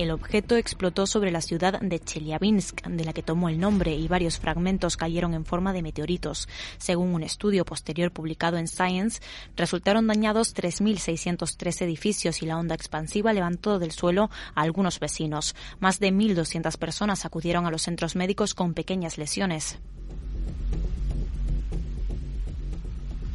El 0.00 0.12
objeto 0.12 0.56
explotó 0.56 1.06
sobre 1.06 1.30
la 1.30 1.42
ciudad 1.42 1.78
de 1.78 2.00
Chelyabinsk, 2.00 2.86
de 2.86 3.04
la 3.04 3.12
que 3.12 3.22
tomó 3.22 3.50
el 3.50 3.60
nombre, 3.60 3.94
y 3.94 4.08
varios 4.08 4.38
fragmentos 4.38 4.96
cayeron 4.96 5.34
en 5.34 5.44
forma 5.44 5.74
de 5.74 5.82
meteoritos. 5.82 6.48
Según 6.78 7.12
un 7.12 7.22
estudio 7.22 7.66
posterior 7.66 8.10
publicado 8.10 8.56
en 8.56 8.66
Science, 8.66 9.20
resultaron 9.56 10.06
dañados 10.06 10.56
3.603 10.56 11.82
edificios 11.82 12.40
y 12.40 12.46
la 12.46 12.56
onda 12.56 12.74
expansiva 12.74 13.34
levantó 13.34 13.78
del 13.78 13.92
suelo 13.92 14.30
a 14.54 14.62
algunos 14.62 15.00
vecinos. 15.00 15.54
Más 15.80 16.00
de 16.00 16.12
1.200 16.14 16.78
personas 16.78 17.26
acudieron 17.26 17.66
a 17.66 17.70
los 17.70 17.82
centros 17.82 18.16
médicos 18.16 18.54
con 18.54 18.72
pequeñas 18.72 19.18
lesiones. 19.18 19.80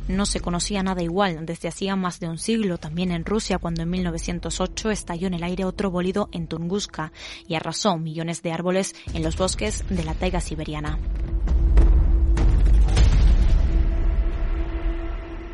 No 0.07 0.25
se 0.25 0.39
conocía 0.39 0.83
nada 0.83 1.01
igual 1.01 1.45
desde 1.45 1.67
hacía 1.67 1.95
más 1.95 2.19
de 2.19 2.29
un 2.29 2.37
siglo, 2.37 2.77
también 2.77 3.11
en 3.11 3.25
Rusia, 3.25 3.57
cuando 3.57 3.81
en 3.81 3.89
1908 3.89 4.91
estalló 4.91 5.27
en 5.27 5.33
el 5.33 5.43
aire 5.43 5.65
otro 5.65 5.89
bólido 5.89 6.29
en 6.31 6.47
Tunguska 6.47 7.11
y 7.47 7.55
arrasó 7.55 7.97
millones 7.97 8.43
de 8.43 8.51
árboles 8.51 8.95
en 9.13 9.23
los 9.23 9.35
bosques 9.35 9.83
de 9.89 10.03
la 10.03 10.13
taiga 10.13 10.41
siberiana. 10.41 10.99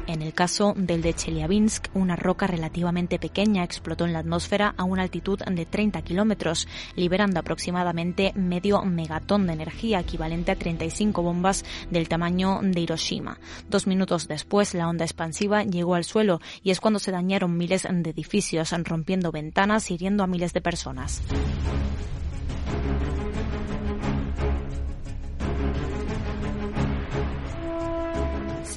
En 0.07 0.21
el 0.21 0.33
caso 0.33 0.73
del 0.75 1.01
de 1.01 1.13
Chelyabinsk, 1.13 1.87
una 1.93 2.15
roca 2.15 2.47
relativamente 2.47 3.19
pequeña 3.19 3.63
explotó 3.63 4.05
en 4.05 4.13
la 4.13 4.19
atmósfera 4.19 4.73
a 4.77 4.83
una 4.83 5.03
altitud 5.03 5.39
de 5.39 5.65
30 5.65 6.01
kilómetros, 6.01 6.67
liberando 6.95 7.39
aproximadamente 7.39 8.33
medio 8.35 8.81
megatón 8.83 9.47
de 9.47 9.53
energía, 9.53 9.99
equivalente 9.99 10.51
a 10.51 10.55
35 10.55 11.21
bombas 11.21 11.63
del 11.89 12.09
tamaño 12.09 12.59
de 12.63 12.81
Hiroshima. 12.81 13.37
Dos 13.69 13.87
minutos 13.87 14.27
después, 14.27 14.73
la 14.73 14.87
onda 14.87 15.05
expansiva 15.05 15.63
llegó 15.63 15.95
al 15.95 16.03
suelo 16.03 16.41
y 16.63 16.71
es 16.71 16.79
cuando 16.79 16.99
se 16.99 17.11
dañaron 17.11 17.57
miles 17.57 17.87
de 17.89 18.09
edificios, 18.09 18.73
rompiendo 18.83 19.31
ventanas 19.31 19.91
y 19.91 19.95
hiriendo 19.95 20.23
a 20.23 20.27
miles 20.27 20.53
de 20.53 20.61
personas. 20.61 21.21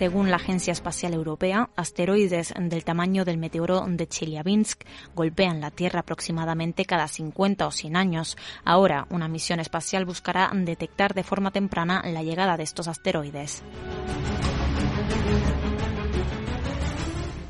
Según 0.05 0.31
la 0.31 0.37
Agencia 0.37 0.71
Espacial 0.71 1.15
Europea, 1.15 1.71
asteroides 1.77 2.53
del 2.61 2.85
tamaño 2.85 3.25
del 3.25 3.39
meteoro 3.39 3.87
de 3.89 4.07
Chelyabinsk 4.07 4.83
golpean 5.15 5.63
la 5.63 5.71
Tierra 5.71 6.01
aproximadamente 6.01 6.85
cada 6.85 7.09
50 7.09 7.67
o 7.67 7.71
100 7.71 7.97
años. 7.97 8.37
Ahora, 8.67 9.07
una 9.09 9.29
misión 9.29 9.61
espacial 9.61 10.05
buscará 10.05 10.51
detectar 10.53 11.15
de 11.15 11.25
forma 11.25 11.53
temprana 11.53 12.03
la 12.05 12.23
llegada 12.23 12.59
de 12.59 12.65
estos 12.65 12.87
asteroides. 12.87 13.63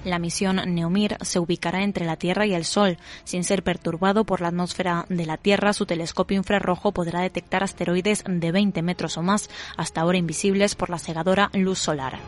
La 0.05 0.19
misión 0.19 0.61
Neomir 0.75 1.17
se 1.23 1.39
ubicará 1.39 1.83
entre 1.83 2.05
la 2.05 2.17
Tierra 2.17 2.47
y 2.47 2.55
el 2.55 2.65
Sol. 2.65 2.99
Sin 3.25 3.43
ser 3.43 3.63
perturbado 3.63 4.25
por 4.25 4.41
la 4.41 4.49
atmósfera 4.49 5.07
de 5.09 5.27
la 5.27 5.39
Tierra, 5.39 5.73
su 5.73 5.87
telescopio 5.87 6.37
infrarrojo 6.37 6.93
podrá 6.93 7.21
detectar 7.21 7.65
asteroides 7.65 8.23
de 8.27 8.53
20 8.53 8.83
metros 8.83 9.17
o 9.17 9.23
más, 9.23 9.49
hasta 9.77 10.03
ahora 10.03 10.19
invisibles 10.19 10.75
por 10.75 10.91
la 10.91 10.99
cegadora 10.99 11.51
luz 11.55 11.79
solar. 11.79 12.19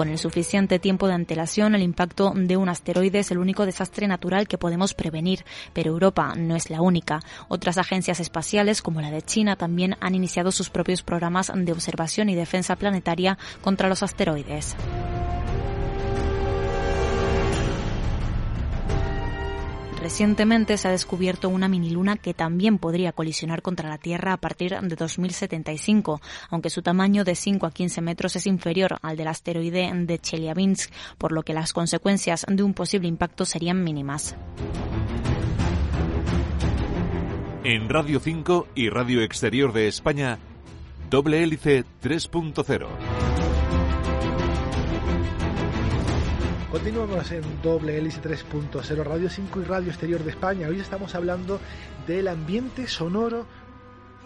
Con 0.00 0.08
el 0.08 0.16
suficiente 0.16 0.78
tiempo 0.78 1.08
de 1.08 1.12
antelación, 1.12 1.74
el 1.74 1.82
impacto 1.82 2.32
de 2.34 2.56
un 2.56 2.70
asteroide 2.70 3.18
es 3.18 3.32
el 3.32 3.36
único 3.36 3.66
desastre 3.66 4.08
natural 4.08 4.48
que 4.48 4.56
podemos 4.56 4.94
prevenir, 4.94 5.44
pero 5.74 5.90
Europa 5.90 6.32
no 6.38 6.56
es 6.56 6.70
la 6.70 6.80
única. 6.80 7.20
Otras 7.48 7.76
agencias 7.76 8.18
espaciales, 8.18 8.80
como 8.80 9.02
la 9.02 9.10
de 9.10 9.20
China, 9.20 9.56
también 9.56 9.96
han 10.00 10.14
iniciado 10.14 10.52
sus 10.52 10.70
propios 10.70 11.02
programas 11.02 11.52
de 11.54 11.72
observación 11.72 12.30
y 12.30 12.34
defensa 12.34 12.76
planetaria 12.76 13.36
contra 13.60 13.90
los 13.90 14.02
asteroides. 14.02 14.74
Recientemente 20.00 20.78
se 20.78 20.88
ha 20.88 20.92
descubierto 20.92 21.50
una 21.50 21.68
miniluna 21.68 22.16
que 22.16 22.32
también 22.32 22.78
podría 22.78 23.12
colisionar 23.12 23.60
contra 23.60 23.90
la 23.90 23.98
Tierra 23.98 24.32
a 24.32 24.38
partir 24.38 24.74
de 24.80 24.96
2075, 24.96 26.22
aunque 26.48 26.70
su 26.70 26.80
tamaño 26.80 27.22
de 27.22 27.34
5 27.34 27.66
a 27.66 27.70
15 27.70 28.00
metros 28.00 28.34
es 28.34 28.46
inferior 28.46 28.96
al 29.02 29.18
del 29.18 29.28
asteroide 29.28 29.90
de 29.94 30.18
Chelyabinsk, 30.18 30.90
por 31.18 31.32
lo 31.32 31.42
que 31.42 31.52
las 31.52 31.74
consecuencias 31.74 32.46
de 32.48 32.62
un 32.62 32.72
posible 32.72 33.08
impacto 33.08 33.44
serían 33.44 33.84
mínimas. 33.84 34.36
En 37.62 37.90
Radio 37.90 38.20
5 38.20 38.68
y 38.74 38.88
Radio 38.88 39.20
Exterior 39.20 39.74
de 39.74 39.86
España, 39.86 40.38
doble 41.10 41.42
hélice 41.42 41.84
3.0. 42.02 43.19
Continuamos 46.70 47.32
en 47.32 47.42
doble 47.62 47.98
hélice 47.98 48.22
3.0 48.22 49.02
Radio 49.02 49.28
5 49.28 49.60
y 49.60 49.64
Radio 49.64 49.88
Exterior 49.88 50.22
de 50.22 50.30
España. 50.30 50.68
Hoy 50.68 50.78
estamos 50.78 51.16
hablando 51.16 51.58
del 52.06 52.28
ambiente 52.28 52.86
sonoro 52.86 53.44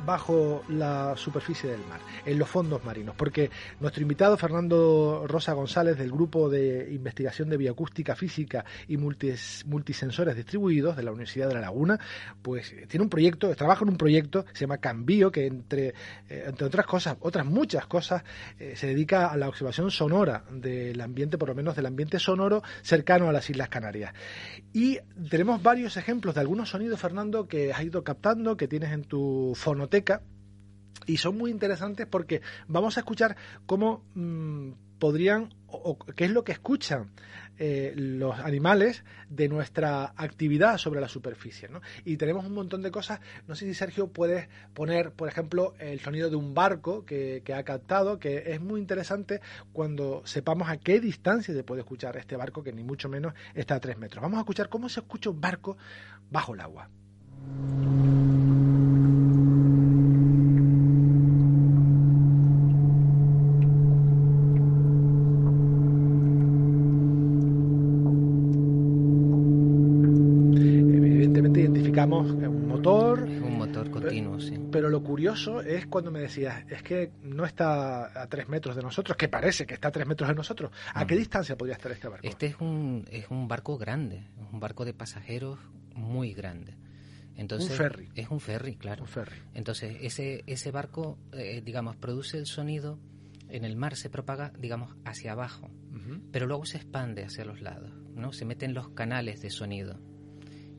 bajo 0.05 0.63
la 0.69 1.15
superficie 1.17 1.71
del 1.71 1.81
mar, 1.89 2.01
en 2.25 2.39
los 2.39 2.49
fondos 2.49 2.85
marinos, 2.85 3.15
porque 3.17 3.51
nuestro 3.81 4.03
invitado 4.03 4.37
Fernando 4.37 5.25
Rosa 5.27 5.53
González 5.53 5.97
del 5.97 6.11
Grupo 6.11 6.49
de 6.49 6.93
Investigación 6.93 7.49
de 7.49 7.57
Bioacústica 7.57 8.15
Física 8.15 8.65
y 8.89 8.97
Multisensores 8.97 10.37
Distribuidos 10.37 10.97
de 10.97 11.03
la 11.03 11.13
Universidad 11.13 11.49
de 11.49 11.55
La 11.55 11.61
Laguna, 11.61 11.99
pues 12.43 12.75
tiene 12.89 13.05
un 13.05 13.11
proyecto, 13.11 13.55
trabaja 13.55 13.85
en 13.85 13.91
un 13.91 13.97
proyecto, 13.97 14.45
se 14.53 14.61
llama 14.61 14.79
Cambio, 14.79 15.31
que 15.31 15.47
entre, 15.47 15.89
eh, 16.29 16.45
entre 16.47 16.67
otras 16.67 16.87
cosas, 16.87 17.17
otras 17.21 17.47
muchas 17.47 17.87
cosas, 17.87 18.23
eh, 18.59 18.75
se 18.77 18.89
dedica 18.89 19.29
a 19.29 19.37
la 19.37 19.49
observación 19.49 19.91
sonora 19.91 20.45
del 20.51 21.01
ambiente, 21.01 21.39
por 21.39 21.49
lo 21.49 21.55
menos 21.55 21.77
del 21.77 21.87
ambiente 21.87 22.19
sonoro 22.19 22.63
cercano 22.83 23.29
a 23.29 23.33
las 23.33 23.49
Islas 23.49 23.69
Canarias. 23.69 24.15
Y 24.73 24.99
tenemos 25.31 25.63
varios 25.63 25.97
ejemplos 25.97 26.35
de 26.35 26.41
algunos 26.41 26.71
sonidos, 26.71 27.01
Fernando, 27.01 27.47
que 27.47 27.73
has 27.73 27.83
ido 27.83 28.03
captando, 28.05 28.57
que 28.57 28.69
tienes 28.69 28.93
en 28.93 29.05
tu 29.05 29.53
fonoteca 29.55 29.94
y 31.07 31.19
son 31.19 31.37
muy 31.37 31.51
interesantes 31.51 32.07
porque 32.07 32.41
vamos 32.67 32.97
a 32.97 33.01
escuchar 33.01 33.37
cómo 33.67 34.05
mm, 34.15 34.73
podrían 34.99 35.53
o, 35.67 35.99
qué 35.99 36.25
es 36.25 36.31
lo 36.31 36.45
que 36.45 36.53
escuchan 36.53 37.11
eh, 37.59 37.93
los 37.97 38.39
animales 38.39 39.05
de 39.29 39.49
nuestra 39.49 40.15
actividad 40.17 40.79
sobre 40.79 41.01
la 41.01 41.09
superficie. 41.09 41.69
Y 42.05 42.17
tenemos 42.17 42.47
un 42.47 42.55
montón 42.55 42.83
de 42.83 42.91
cosas. 42.91 43.21
No 43.49 43.55
sé 43.55 43.67
si 43.67 43.75
Sergio 43.75 44.09
puedes 44.09 44.49
poner, 44.73 45.13
por 45.13 45.29
ejemplo, 45.29 45.75
el 45.79 46.01
sonido 46.01 46.31
de 46.31 46.37
un 46.37 46.55
barco 46.55 47.05
que, 47.05 47.43
ha 47.55 47.63
captado, 47.65 48.19
que 48.19 48.53
es 48.53 48.61
muy 48.61 48.81
interesante 48.81 49.41
cuando 49.73 50.23
sepamos 50.25 50.69
a 50.69 50.77
qué 50.77 51.01
distancia 51.01 51.53
se 51.53 51.65
puede 51.65 51.81
escuchar 51.81 52.17
este 52.17 52.37
barco, 52.37 52.63
que 52.63 52.73
ni 52.73 52.85
mucho 52.85 53.09
menos 53.09 53.35
está 53.55 53.77
a 53.77 53.81
tres 53.81 53.99
metros. 53.99 54.23
Vamos 54.23 54.39
a 54.39 54.41
escuchar 54.41 54.69
cómo 54.69 54.89
se 54.89 55.01
escucha 55.01 55.31
un 55.31 55.41
barco 55.41 55.77
bajo 56.31 56.55
el 56.55 56.61
agua. 56.61 56.89
un 72.07 72.69
motor. 72.69 73.23
un 73.23 74.24
pero, 74.71 74.89
lo 74.89 75.03
curioso 75.03 75.61
es 75.61 75.87
cuando 75.87 76.11
me 76.11 76.21
decías, 76.21 76.65
es 76.71 76.83
que 76.83 77.13
no 77.23 77.45
está 77.45 78.23
a 78.23 78.27
tres 78.29 78.49
metros 78.49 78.77
de 78.77 78.83
nosotros, 78.83 79.17
que 79.17 79.29
parece 79.29 79.67
que 79.67 79.75
está 79.75 79.89
a 79.89 79.93
tres 79.93 80.07
metros 80.07 80.29
de 80.29 80.35
nosotros. 80.35 80.71
¿A 80.95 81.07
qué 81.07 81.17
distancia 81.17 81.57
podría 81.57 81.75
estar 81.75 81.93
este 81.93 82.09
barco? 82.09 82.27
Este 82.27 82.47
es 82.47 82.61
un, 82.61 83.05
es 83.11 83.31
un 83.31 83.49
barco 83.49 83.79
grande, 83.79 84.27
un 84.53 84.61
barco 84.61 84.85
de 84.85 84.95
pasajeros 84.95 85.59
muy 85.95 86.33
grande. 86.35 86.77
Entonces, 87.37 87.71
un 87.71 87.77
ferry. 87.77 88.09
Es 88.15 88.31
un 88.31 88.41
ferry, 88.41 88.77
claro. 88.77 89.03
Un 89.03 89.09
ferry. 89.09 89.37
Entonces, 89.55 89.97
ese, 90.01 90.45
ese 90.47 90.71
barco, 90.71 91.19
eh, 91.33 91.63
digamos, 91.65 91.97
produce 91.97 92.39
el 92.39 92.47
sonido, 92.47 92.99
en 93.49 93.65
el 93.65 93.77
mar 93.77 93.97
se 93.97 94.11
propaga, 94.11 94.53
digamos, 94.59 94.95
hacia 95.05 95.33
abajo, 95.33 95.71
pero 96.33 96.47
luego 96.47 96.65
se 96.67 96.77
expande 96.77 97.25
hacia 97.25 97.45
los 97.45 97.61
lados, 97.61 97.93
¿no? 98.15 98.33
Se 98.33 98.45
meten 98.45 98.75
los 98.75 98.91
canales 98.91 99.41
de 99.41 99.51
sonido 99.51 99.99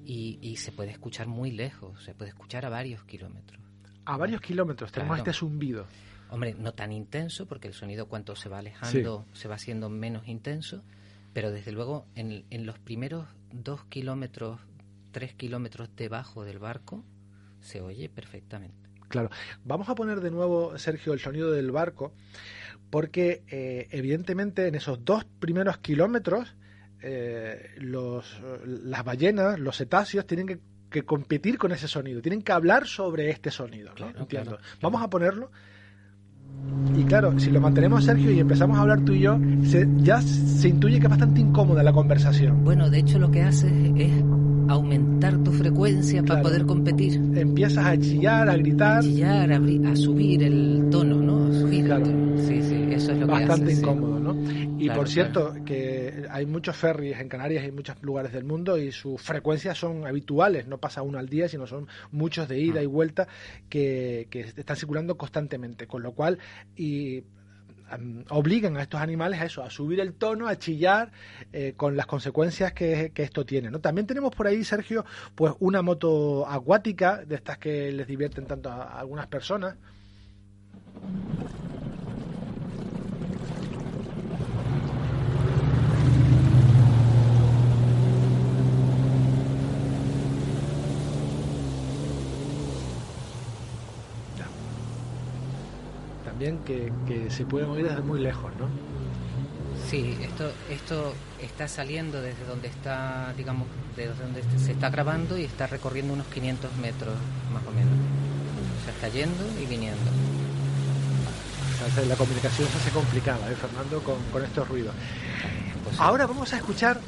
y, 0.05 0.55
se 0.57 0.71
puede 0.71 0.91
escuchar 0.91 1.27
muy 1.27 1.51
lejos, 1.51 2.03
se 2.03 2.13
puede 2.13 2.29
escuchar 2.29 2.65
a 2.65 2.69
varios 2.69 3.03
kilómetros. 3.03 3.61
A 4.05 4.17
varios 4.17 4.41
kilómetros 4.41 4.91
tenemos 4.91 5.17
este 5.17 5.33
zumbido. 5.33 5.85
Hombre, 6.29 6.55
no 6.57 6.73
tan 6.73 6.91
intenso, 6.91 7.47
porque 7.47 7.67
el 7.67 7.73
sonido 7.73 8.07
cuanto 8.07 8.35
se 8.35 8.49
va 8.49 8.59
alejando 8.59 9.25
se 9.33 9.47
va 9.47 9.55
haciendo 9.55 9.89
menos 9.89 10.27
intenso, 10.27 10.83
pero 11.33 11.51
desde 11.51 11.71
luego 11.71 12.05
en, 12.15 12.45
en 12.49 12.65
los 12.65 12.79
primeros 12.79 13.27
dos 13.51 13.83
kilómetros, 13.85 14.59
tres 15.11 15.33
kilómetros 15.33 15.89
debajo 15.95 16.43
del 16.43 16.59
barco, 16.59 17.03
se 17.61 17.81
oye 17.81 18.09
perfectamente. 18.09 18.85
Claro. 19.07 19.29
Vamos 19.63 19.89
a 19.89 19.95
poner 19.95 20.19
de 20.21 20.31
nuevo, 20.31 20.77
Sergio, 20.77 21.13
el 21.13 21.19
sonido 21.19 21.51
del 21.51 21.71
barco, 21.71 22.13
porque 22.89 23.43
eh, 23.47 23.87
evidentemente 23.91 24.67
en 24.67 24.75
esos 24.75 25.03
dos 25.03 25.25
primeros 25.25 25.77
kilómetros 25.79 26.55
eh, 27.01 27.71
los, 27.77 28.41
las 28.65 29.03
ballenas, 29.03 29.59
los 29.59 29.77
cetáceos, 29.77 30.25
tienen 30.25 30.47
que, 30.47 31.03
competir 31.03 31.57
con 31.57 31.73
ese 31.73 31.89
sonido, 31.89 32.21
tienen 32.21 32.41
que 32.41 32.53
hablar 32.53 32.87
sobre 32.87 33.29
este 33.29 33.51
sonido. 33.51 33.91
Entiendo. 34.17 34.57
Vamos 34.81 35.01
a 35.01 35.09
ponerlo. 35.09 35.51
Y 36.97 37.03
claro, 37.03 37.37
si 37.37 37.51
lo 37.51 37.59
mantenemos, 37.59 38.05
Sergio, 38.05 38.31
y 38.31 38.39
empezamos 38.39 38.77
a 38.77 38.81
hablar 38.81 39.03
tú 39.03 39.11
y 39.11 39.21
yo, 39.21 39.37
ya 39.97 40.21
se 40.21 40.69
intuye 40.69 40.99
que 40.99 41.05
es 41.05 41.09
bastante 41.09 41.41
incómoda 41.41 41.83
la 41.83 41.91
conversación. 41.91 42.63
Bueno, 42.63 42.89
de 42.89 42.99
hecho 42.99 43.19
lo 43.19 43.29
que 43.29 43.41
hace 43.43 43.67
es 43.97 44.23
aumentar 44.67 45.37
tu 45.43 45.51
frecuencia 45.51 46.23
para 46.23 46.41
poder 46.41 46.65
competir. 46.65 47.15
Empiezas 47.35 47.85
a 47.85 47.97
chillar, 47.97 48.49
a 48.49 48.57
gritar. 48.57 48.99
A 48.99 49.01
chillar, 49.01 49.51
a, 49.51 49.95
subir 49.95 50.43
el 50.43 50.87
tono, 50.89 51.15
¿no? 51.17 51.47
A 51.47 51.59
subir 51.59 51.85
claro. 51.85 52.05
Sí, 52.37 52.61
sí, 52.61 52.87
eso 52.91 53.11
es 53.11 53.19
lo 53.19 53.27
Bastante 53.27 53.65
que 53.65 53.71
hace, 53.71 53.81
incómodo, 53.81 54.14
¿no? 54.25 54.79
Y 54.79 54.89
por 54.89 55.07
cierto, 55.07 55.55
que 55.65 56.25
hay 56.29 56.45
muchos 56.45 56.75
ferries 56.75 57.19
en 57.19 57.29
Canarias 57.29 57.63
y 57.63 57.67
en 57.67 57.75
muchos 57.75 58.01
lugares 58.01 58.33
del 58.33 58.43
mundo 58.43 58.77
y 58.77 58.91
sus 58.91 59.21
frecuencias 59.21 59.77
son 59.77 60.05
habituales, 60.05 60.67
no 60.67 60.77
pasa 60.77 61.01
uno 61.01 61.17
al 61.17 61.29
día, 61.29 61.47
sino 61.47 61.67
son 61.67 61.87
muchos 62.11 62.47
de 62.47 62.59
ida 62.59 62.81
y 62.81 62.85
vuelta 62.85 63.27
que, 63.69 64.27
que 64.29 64.41
están 64.41 64.75
circulando 64.75 65.15
constantemente, 65.15 65.87
con 65.87 66.03
lo 66.03 66.11
cual 66.11 66.39
y 66.75 67.23
obligan 68.29 68.77
a 68.77 68.81
estos 68.81 68.99
animales 68.99 69.39
a 69.41 69.45
eso, 69.45 69.63
a 69.63 69.69
subir 69.69 69.99
el 69.99 70.13
tono, 70.13 70.47
a 70.47 70.57
chillar, 70.57 71.11
eh, 71.53 71.73
con 71.77 71.95
las 71.95 72.05
consecuencias 72.05 72.73
que, 72.73 73.11
esto 73.15 73.45
tiene. 73.45 73.69
¿no? 73.69 73.79
También 73.79 74.07
tenemos 74.07 74.33
por 74.33 74.47
ahí, 74.47 74.63
Sergio, 74.63 75.05
pues 75.35 75.53
una 75.59 75.81
moto 75.81 76.47
acuática, 76.47 77.23
de 77.25 77.35
estas 77.35 77.57
que 77.57 77.91
les 77.91 78.07
divierten 78.07 78.45
tanto 78.45 78.69
a 78.69 78.99
algunas 78.99 79.27
personas. 79.27 79.75
También 96.35 96.59
que, 96.65 96.91
se 97.29 97.45
pueden 97.45 97.69
oír 97.69 97.87
desde 97.87 98.01
muy 98.01 98.19
lejos, 98.19 98.51
¿no? 98.59 98.67
Sí, 99.89 100.17
esto, 100.21 100.51
esto 100.69 101.13
está 101.41 101.69
saliendo 101.69 102.21
desde 102.21 102.43
donde 102.43 102.67
está, 102.67 103.33
digamos, 103.37 103.67
desde 103.95 104.15
donde 104.21 104.43
se 104.59 104.73
está 104.73 104.89
grabando 104.89 105.37
y 105.37 105.43
está 105.43 105.65
recorriendo 105.67 106.11
unos 106.11 106.27
500 106.27 106.75
metros 106.75 107.13
más 107.53 107.63
o 107.65 107.71
menos. 107.71 107.93
O 107.93 108.83
sea, 108.83 108.93
está 108.93 109.07
yendo 109.07 109.45
y 109.61 109.65
viniendo. 109.65 110.11
la 112.05 112.15
comunicación 112.17 112.67
se 112.67 112.77
hace 112.79 112.89
complicada, 112.91 113.49
¿eh, 113.49 113.55
Fernando, 113.55 114.03
con, 114.03 114.17
con 114.33 114.43
estos 114.43 114.67
ruidos. 114.67 114.93
Pues 115.85 115.97
Ahora 116.01 116.27
vamos 116.27 116.51
a 116.51 116.57
escuchar 116.57 116.99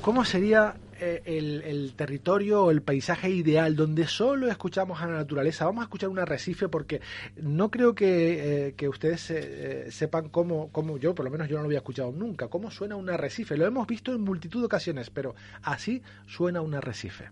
cómo 0.00 0.24
sería 0.24 0.74
eh, 1.00 1.22
el, 1.24 1.94
territorio 1.96 2.64
o 2.64 2.70
el 2.70 2.82
paisaje 2.82 3.30
ideal 3.30 3.76
donde 3.76 4.06
solo 4.06 4.48
escuchamos 4.48 5.00
a 5.00 5.06
la 5.06 5.14
naturaleza. 5.14 5.64
Vamos 5.64 5.82
a 5.82 5.84
escuchar 5.84 6.08
un 6.08 6.18
arrecife 6.18 6.68
porque 6.68 7.00
no 7.36 7.70
creo 7.70 7.94
que, 7.94 8.74
eh, 8.76 8.88
ustedes 8.88 9.30
eh, 9.30 9.90
sepan 9.90 10.28
cómo, 10.28 10.70
cómo 10.72 10.98
yo, 10.98 11.14
por 11.14 11.24
lo 11.24 11.30
menos 11.30 11.48
yo 11.48 11.56
no 11.56 11.62
lo 11.62 11.66
había 11.66 11.78
escuchado 11.78 12.12
nunca, 12.12 12.48
cómo 12.48 12.70
suena 12.70 12.96
un 12.96 13.10
arrecife. 13.10 13.56
Lo 13.56 13.66
hemos 13.66 13.86
visto 13.86 14.12
en 14.12 14.20
multitud 14.22 14.60
de 14.60 14.66
ocasiones, 14.66 15.10
pero 15.10 15.34
así 15.62 16.02
suena 16.26 16.60
un 16.60 16.74
arrecife. 16.74 17.30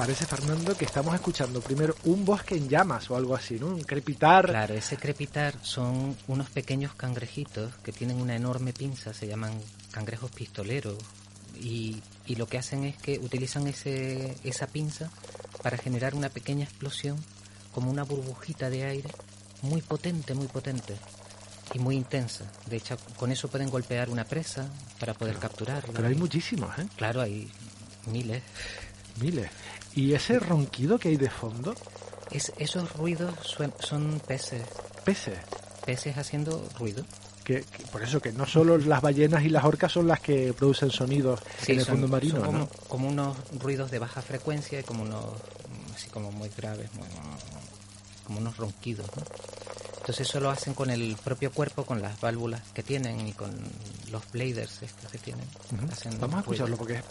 Parece, 0.00 0.24
Fernando, 0.24 0.74
que 0.78 0.86
estamos 0.86 1.14
escuchando 1.14 1.60
primero 1.60 1.94
un 2.04 2.24
bosque 2.24 2.56
en 2.56 2.70
llamas 2.70 3.10
o 3.10 3.16
algo 3.16 3.36
así, 3.36 3.58
¿no? 3.58 3.66
Un 3.66 3.82
crepitar. 3.82 4.46
Claro, 4.46 4.72
ese 4.72 4.96
crepitar 4.96 5.54
son 5.60 6.16
unos 6.26 6.48
pequeños 6.48 6.94
cangrejitos 6.94 7.74
que 7.84 7.92
tienen 7.92 8.18
una 8.18 8.34
enorme 8.34 8.72
pinza, 8.72 9.12
se 9.12 9.26
llaman 9.26 9.60
cangrejos 9.90 10.30
pistoleros. 10.30 10.96
Y, 11.60 12.00
y 12.24 12.36
lo 12.36 12.46
que 12.46 12.56
hacen 12.56 12.84
es 12.84 12.96
que 12.96 13.18
utilizan 13.18 13.66
ese, 13.66 14.38
esa 14.42 14.66
pinza 14.68 15.10
para 15.62 15.76
generar 15.76 16.14
una 16.14 16.30
pequeña 16.30 16.64
explosión, 16.64 17.22
como 17.70 17.90
una 17.90 18.04
burbujita 18.04 18.70
de 18.70 18.84
aire, 18.84 19.10
muy 19.60 19.82
potente, 19.82 20.32
muy 20.32 20.46
potente 20.46 20.96
y 21.74 21.78
muy 21.78 21.96
intensa. 21.96 22.50
De 22.64 22.78
hecho, 22.78 22.96
con 23.16 23.32
eso 23.32 23.48
pueden 23.48 23.68
golpear 23.68 24.08
una 24.08 24.24
presa 24.24 24.66
para 24.98 25.12
poder 25.12 25.36
capturarla. 25.36 25.92
Pero 25.92 26.08
hay 26.08 26.14
muchísimos, 26.14 26.78
¿eh? 26.78 26.86
Claro, 26.96 27.20
hay 27.20 27.50
miles. 28.06 28.42
Miles. 29.20 29.50
¿Y 29.94 30.14
ese 30.14 30.38
ronquido 30.38 30.98
que 30.98 31.08
hay 31.08 31.16
de 31.16 31.30
fondo? 31.30 31.74
Es, 32.30 32.52
esos 32.58 32.92
ruidos 32.96 33.34
son 33.78 34.20
peces. 34.26 34.62
¿Peces? 35.04 35.38
Peces 35.84 36.16
haciendo 36.16 36.68
ruido. 36.78 37.04
Que, 37.44 37.64
por 37.90 38.02
eso 38.02 38.20
que 38.20 38.32
no 38.32 38.46
solo 38.46 38.78
las 38.78 39.00
ballenas 39.00 39.42
y 39.44 39.48
las 39.48 39.64
orcas 39.64 39.92
son 39.92 40.06
las 40.06 40.20
que 40.20 40.52
producen 40.52 40.90
sonidos 40.90 41.40
en 41.66 41.78
el 41.80 41.84
fondo 41.84 42.06
marino, 42.06 42.42
como, 42.42 42.68
como, 42.86 43.08
unos 43.08 43.36
ruidos 43.58 43.90
de 43.90 43.98
baja 43.98 44.22
frecuencia 44.22 44.78
y 44.78 44.82
como 44.84 45.02
unos 45.02 45.24
así 45.94 46.08
como 46.10 46.30
muy 46.30 46.50
graves, 46.56 46.90
como 48.24 48.38
unos 48.38 48.56
ronquidos. 48.56 49.06
Entonces 49.96 50.28
eso 50.28 50.40
lo 50.40 50.50
hacen 50.50 50.74
con 50.74 50.90
el 50.90 51.16
propio 51.22 51.50
cuerpo, 51.50 51.84
con 51.84 52.00
las 52.00 52.20
válvulas 52.20 52.62
que 52.72 52.82
tienen 52.82 53.26
y 53.26 53.32
con 53.32 53.50
los 54.10 54.30
bladers 54.30 54.82
estos 54.82 55.10
que 55.10 55.18
tienen. 55.18 55.44
Vamos 56.20 56.36
a 56.36 56.40
escucharlo 56.40 56.76
porque 56.76 57.02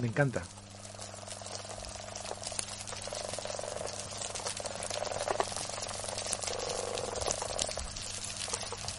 me 0.00 0.06
encanta. 0.06 0.42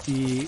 Y 0.10 0.48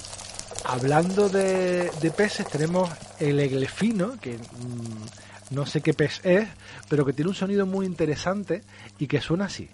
hablando 0.66 1.30
de, 1.30 1.92
peces, 2.18 2.48
tenemos 2.48 2.90
el 3.20 3.40
eglefino, 3.40 4.20
que 4.20 4.38
mm, 4.38 5.54
no 5.54 5.68
sé 5.68 5.82
qué 5.82 5.94
pez 5.94 6.20
es, 6.24 6.48
pero 6.90 7.06
que 7.06 7.14
tiene 7.14 7.30
un 7.30 7.36
sonido 7.36 7.68
muy 7.68 7.86
interesante 7.86 8.64
y 8.98 9.06
que 9.06 9.22
suena 9.22 9.46
así. 9.46 9.70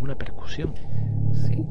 Una 0.00 0.16
percusión. 0.16 0.74
Sí. 1.34 1.64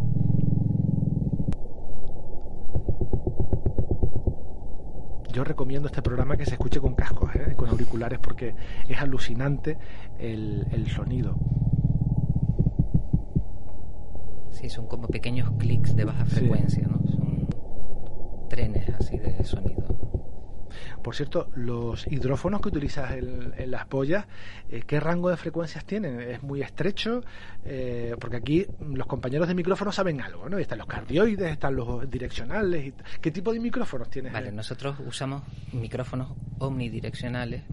yo 5.37 5.43
recomiendo 5.43 5.87
este 5.87 6.01
programa 6.01 6.35
que 6.35 6.47
se 6.47 6.53
escuche 6.53 6.79
con 6.79 6.95
cascos, 6.95 7.35
¿eh? 7.35 7.53
con 7.55 7.69
auriculares, 7.69 8.17
porque 8.17 8.55
es 8.87 8.99
alucinante 8.99 9.77
el, 10.19 10.87
sonido. 10.87 11.35
Sí, 14.51 14.69
son 14.69 14.87
como 14.87 15.07
pequeños 15.07 15.51
clics 15.57 15.95
de 15.95 16.05
baja 16.05 16.25
frecuencia, 16.25 16.87
¿no? 16.87 16.99
Son 17.07 17.47
trenes 18.49 18.89
así 18.89 19.17
de 19.17 19.43
sonido. 19.43 20.06
Por 21.03 21.15
cierto, 21.15 21.49
los 21.55 22.05
hidrófonos 22.07 22.61
que 22.61 22.69
utilizas 22.69 23.11
en, 23.11 23.71
las 23.71 23.85
pollas, 23.85 24.25
eh, 24.69 24.83
¿qué 24.85 24.99
rango 24.99 25.29
de 25.29 25.37
frecuencias 25.37 25.85
tienen? 25.85 26.19
¿Es 26.19 26.43
muy 26.43 26.61
estrecho? 26.61 27.23
Eh, 27.63 28.15
porque 28.19 28.37
aquí 28.37 28.65
los 28.81 29.07
compañeros 29.07 29.47
de 29.47 29.55
micrófono 29.55 29.91
saben 29.91 30.21
algo, 30.21 30.49
¿no? 30.49 30.57
Están 30.57 30.79
los 30.79 30.87
cardioides, 30.87 31.51
están 31.51 31.75
los 31.75 32.09
direccionales. 32.09 32.93
¿Qué 33.21 33.31
tipo 33.31 33.53
de 33.53 33.59
micrófonos 33.59 34.09
tienes? 34.09 34.33
Vale, 34.33 34.51
nosotros 34.51 34.97
usamos 35.05 35.43
micrófonos 35.73 36.33
omnidireccionales 36.59 37.63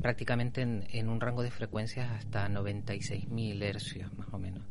prácticamente 0.00 0.62
en, 0.62 1.08
un 1.08 1.20
rango 1.20 1.42
de 1.42 1.50
frecuencias 1.50 2.10
hasta 2.10 2.48
96.000 2.48 3.62
hercios, 3.62 4.12
más 4.16 4.28
o 4.32 4.38
menos. 4.38 4.64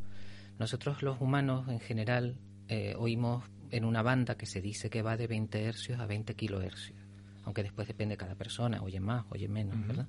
Nosotros 0.57 1.01
los 1.03 1.21
humanos 1.21 1.67
en 1.69 1.79
general 1.79 2.37
eh, 2.67 2.95
oímos 2.97 3.43
en 3.71 3.85
una 3.85 4.01
banda 4.01 4.35
que 4.35 4.45
se 4.45 4.61
dice 4.61 4.89
que 4.89 5.01
va 5.01 5.17
de 5.17 5.27
20 5.27 5.63
hercios 5.63 5.99
a 5.99 6.05
20 6.05 6.35
kilohercios 6.35 7.08
aunque 7.43 7.63
después 7.63 7.87
depende 7.87 8.13
de 8.13 8.17
cada 8.17 8.35
persona, 8.35 8.81
oye 8.81 8.99
más, 8.99 9.25
oye 9.29 9.47
menos, 9.47 9.75
¿verdad? 9.87 10.07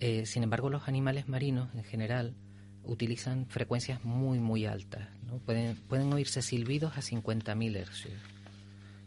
Eh, 0.00 0.26
sin 0.26 0.42
embargo, 0.42 0.70
los 0.70 0.88
animales 0.88 1.28
marinos 1.28 1.74
en 1.74 1.84
general 1.84 2.34
utilizan 2.84 3.46
frecuencias 3.46 4.04
muy, 4.04 4.38
muy 4.38 4.66
altas. 4.66 5.08
¿no? 5.26 5.38
Pueden, 5.38 5.76
pueden 5.88 6.12
oírse 6.12 6.42
silbidos 6.42 6.96
a 6.96 7.00
50.000 7.00 7.76
hercios. 7.76 8.20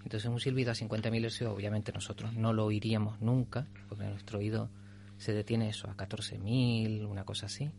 Entonces, 0.03 0.29
un 0.29 0.39
silbido 0.39 0.71
a 0.71 0.75
50.000 0.75 1.25
hercios, 1.25 1.53
obviamente 1.53 1.91
nosotros 1.91 2.33
no 2.33 2.53
lo 2.53 2.65
oiríamos 2.65 3.19
nunca, 3.21 3.67
porque 3.89 4.05
nuestro 4.05 4.39
oído 4.39 4.69
se 5.17 5.33
detiene 5.33 5.69
eso 5.69 5.89
a 5.89 5.97
14.000, 5.97 7.05
una 7.05 7.25
cosa 7.25 7.47
así. 7.47 7.69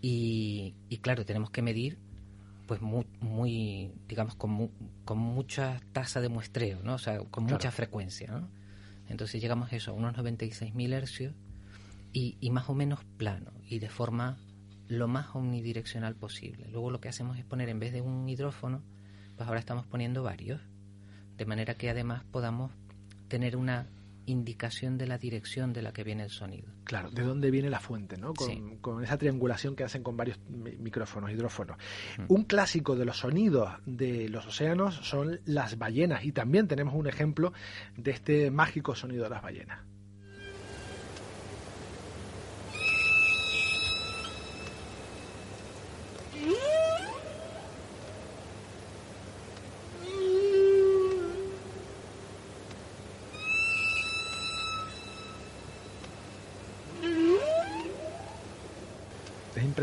Y, 0.00 0.74
y 0.88 0.98
claro, 0.98 1.24
tenemos 1.24 1.50
que 1.50 1.62
medir 1.62 1.98
pues 2.66 2.80
muy, 2.80 3.06
muy 3.20 3.92
digamos, 4.08 4.34
con, 4.34 4.70
con 5.04 5.18
mucha 5.18 5.80
tasa 5.92 6.20
de 6.20 6.28
muestreo, 6.28 6.82
¿no? 6.82 6.94
O 6.94 6.98
sea, 6.98 7.18
con 7.20 7.44
mucha 7.44 7.70
frecuencia, 7.70 8.28
¿no? 8.30 8.48
Entonces 9.08 9.40
llegamos 9.40 9.72
a 9.72 9.76
eso, 9.76 9.92
a 9.92 9.94
unos 9.94 10.14
96.000 10.14 10.92
hercios 10.92 11.34
y, 12.12 12.36
y 12.40 12.50
más 12.50 12.68
o 12.68 12.74
menos 12.74 13.04
plano 13.16 13.52
y 13.68 13.78
de 13.78 13.88
forma 13.88 14.38
lo 14.88 15.08
más 15.08 15.34
omnidireccional 15.34 16.14
posible. 16.14 16.68
Luego 16.70 16.90
lo 16.90 17.00
que 17.00 17.08
hacemos 17.08 17.38
es 17.38 17.44
poner 17.44 17.68
en 17.68 17.78
vez 17.78 17.92
de 17.92 18.00
un 18.00 18.28
hidrófono, 18.28 18.82
pues 19.36 19.48
ahora 19.48 19.60
estamos 19.60 19.86
poniendo 19.86 20.22
varios, 20.22 20.60
de 21.36 21.46
manera 21.46 21.74
que 21.74 21.90
además 21.90 22.24
podamos 22.24 22.72
tener 23.28 23.56
una 23.56 23.86
indicación 24.26 24.98
de 24.98 25.06
la 25.06 25.18
dirección 25.18 25.72
de 25.72 25.82
la 25.82 25.92
que 25.92 26.04
viene 26.04 26.24
el 26.24 26.30
sonido. 26.30 26.68
Claro, 26.84 27.10
de 27.10 27.22
dónde 27.22 27.50
viene 27.50 27.70
la 27.70 27.80
fuente, 27.80 28.16
¿no? 28.16 28.34
Con, 28.34 29.02
esa 29.02 29.16
triangulación 29.18 29.74
que 29.76 29.84
hacen 29.84 30.02
con 30.02 30.16
varios 30.16 30.38
micrófonos, 30.48 31.30
hidrófonos. 31.30 31.76
Mm. 32.18 32.24
Un 32.28 32.44
clásico 32.44 32.96
de 32.96 33.04
los 33.04 33.18
sonidos 33.18 33.70
de 33.86 34.28
los 34.28 34.46
océanos 34.46 34.96
son 34.96 35.40
las 35.44 35.78
ballenas 35.78 36.24
y 36.24 36.32
también 36.32 36.68
tenemos 36.68 36.94
un 36.94 37.06
ejemplo 37.06 37.52
de 37.96 38.10
este 38.10 38.50
mágico 38.50 38.94
sonido 38.94 39.24
de 39.24 39.30
las 39.30 39.42
ballenas. 39.42 39.80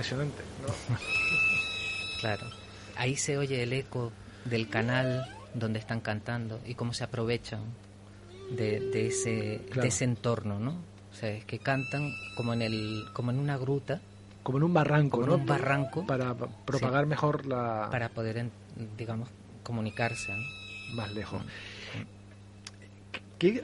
Impresionante, 0.04 0.44
¿no? 0.62 0.98
claro. 2.20 2.48
Ahí 2.96 3.16
se 3.16 3.38
oye 3.38 3.64
el 3.64 3.74
eco 3.74 4.12
del 4.46 4.70
canal 4.70 5.26
donde 5.54 5.80
están 5.80 6.02
cantando 6.02 6.60
y 6.66 6.76
cómo 6.76 6.94
se 6.94 7.04
aprovechan 7.04 7.62
de, 8.52 9.08
ese, 9.08 9.62
ese 9.82 10.04
entorno, 10.04 10.60
¿no? 10.60 10.72
O 11.12 11.16
sea, 11.16 11.30
es 11.30 11.46
que 11.46 11.60
cantan 11.60 12.12
como 12.36 12.54
en, 12.54 12.62
el, 12.62 13.06
como 13.14 13.32
en 13.32 13.40
una 13.40 13.58
gruta. 13.58 14.02
Como 14.44 14.58
en 14.58 14.64
un 14.66 14.74
barranco, 14.74 15.18
como 15.18 15.28
¿no? 15.28 15.36
En 15.36 15.42
un 15.42 15.48
barranco. 15.48 16.06
Para 16.06 16.36
propagar 16.36 17.06
mejor 17.06 17.46
la... 17.46 17.88
Para 17.90 18.10
poder, 18.10 18.46
digamos, 18.98 19.30
comunicarse. 19.64 20.34
Más 20.94 21.12
lejos 21.14 21.42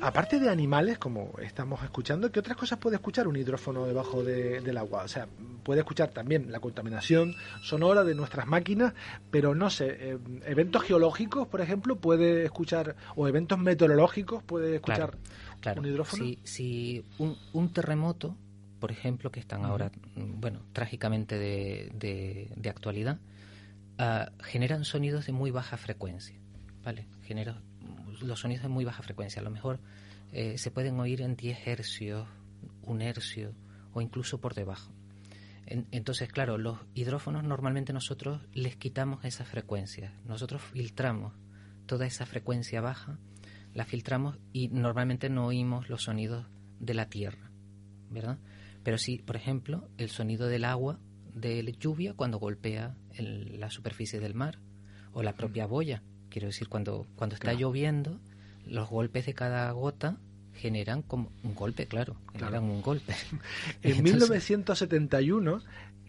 aparte 0.01 0.39
de 0.39 0.49
animales, 0.49 0.97
como 0.97 1.33
estamos 1.41 1.83
escuchando, 1.83 2.31
¿qué 2.31 2.39
otras 2.39 2.57
cosas 2.57 2.79
puede 2.79 2.97
escuchar 2.97 3.27
un 3.27 3.35
hidrófono 3.35 3.85
debajo 3.85 4.23
del 4.23 4.77
agua? 4.77 5.03
O 5.03 5.07
sea, 5.07 5.27
puede 5.63 5.81
escuchar 5.81 6.09
también 6.09 6.51
la 6.51 6.59
contaminación 6.59 7.35
sonora 7.61 8.03
de 8.03 8.15
nuestras 8.15 8.47
máquinas, 8.47 8.93
pero 9.31 9.55
no 9.55 9.69
sé, 9.69 9.87
eh, 9.99 10.17
eventos 10.45 10.83
geológicos, 10.83 11.47
por 11.47 11.61
ejemplo, 11.61 11.95
puede 11.95 12.45
escuchar, 12.45 12.95
o 13.15 13.27
eventos 13.27 13.57
meteorológicos, 13.59 14.43
puede 14.43 14.75
escuchar 14.75 15.17
un 15.77 15.85
hidrófono. 15.85 16.23
Si, 16.23 16.39
si 16.43 17.05
un, 17.53 17.73
terremoto, 17.73 18.35
por 18.79 18.91
ejemplo, 18.91 19.31
que 19.31 19.39
están 19.39 19.63
ahora, 19.63 19.91
bueno, 20.15 20.61
trágicamente 20.73 21.37
de, 21.37 22.49
de, 22.55 22.69
actualidad, 22.69 23.19
uh, 23.99 24.43
generan 24.43 24.85
sonidos 24.85 25.25
de 25.25 25.33
muy 25.33 25.51
baja 25.51 25.77
frecuencia, 25.77 26.39
¿vale? 26.83 27.07
Genera, 27.23 27.61
los 28.21 28.41
sonidos 28.41 28.63
de 28.63 28.69
muy 28.69 28.85
baja 28.85 29.03
frecuencia. 29.03 29.41
A 29.41 29.43
lo 29.43 29.51
mejor 29.51 29.79
eh, 30.31 30.57
se 30.57 30.71
pueden 30.71 30.99
oír 30.99 31.21
en 31.21 31.35
10 31.35 31.67
hercios, 31.67 32.27
un 32.83 33.01
hercio 33.01 33.53
o 33.93 34.01
incluso 34.01 34.39
por 34.39 34.53
debajo. 34.53 34.91
entonces, 35.65 36.29
claro, 36.29 36.57
los 36.57 36.79
hidrófonos 36.95 37.43
normalmente 37.43 37.93
nosotros 37.93 38.41
les 38.53 38.75
quitamos 38.75 39.23
esas 39.25 39.47
frecuencias. 39.47 40.13
Nosotros 40.25 40.61
filtramos 40.61 41.33
toda 41.85 42.05
esa 42.05 42.25
frecuencia 42.25 42.81
baja, 42.81 43.19
la 43.73 43.85
filtramos 43.85 44.37
y 44.53 44.67
normalmente 44.69 45.29
no 45.29 45.45
oímos 45.47 45.89
los 45.89 46.03
sonidos 46.03 46.45
de 46.79 46.93
la 46.93 47.09
tierra, 47.09 47.51
¿verdad? 48.09 48.39
Pero 48.83 48.97
sí, 48.97 49.19
por 49.19 49.35
ejemplo, 49.35 49.89
el 49.97 50.09
sonido 50.09 50.47
del 50.47 50.65
agua 50.65 50.99
de 51.33 51.61
la 51.63 51.71
lluvia 51.71 52.13
cuando 52.13 52.39
golpea 52.39 52.95
la 53.17 53.69
superficie 53.69 54.19
del 54.19 54.33
mar 54.33 54.59
o 55.13 55.23
la 55.23 55.33
propia 55.33 55.65
boya 55.65 56.03
Quiero 56.29 56.47
decir, 56.47 56.67
cuando, 56.69 57.05
cuando 57.15 57.35
está 57.35 57.53
lloviendo, 57.53 58.19
los 58.65 58.89
golpes 58.89 59.25
de 59.25 59.33
cada 59.33 59.71
gota 59.71 60.17
generan 60.53 61.01
como 61.01 61.31
un 61.43 61.55
golpe, 61.55 61.87
claro, 61.87 62.15
generan 62.33 62.63
un 62.65 62.81
golpe. 62.81 63.15
en 63.81 64.03
1971 64.03 65.61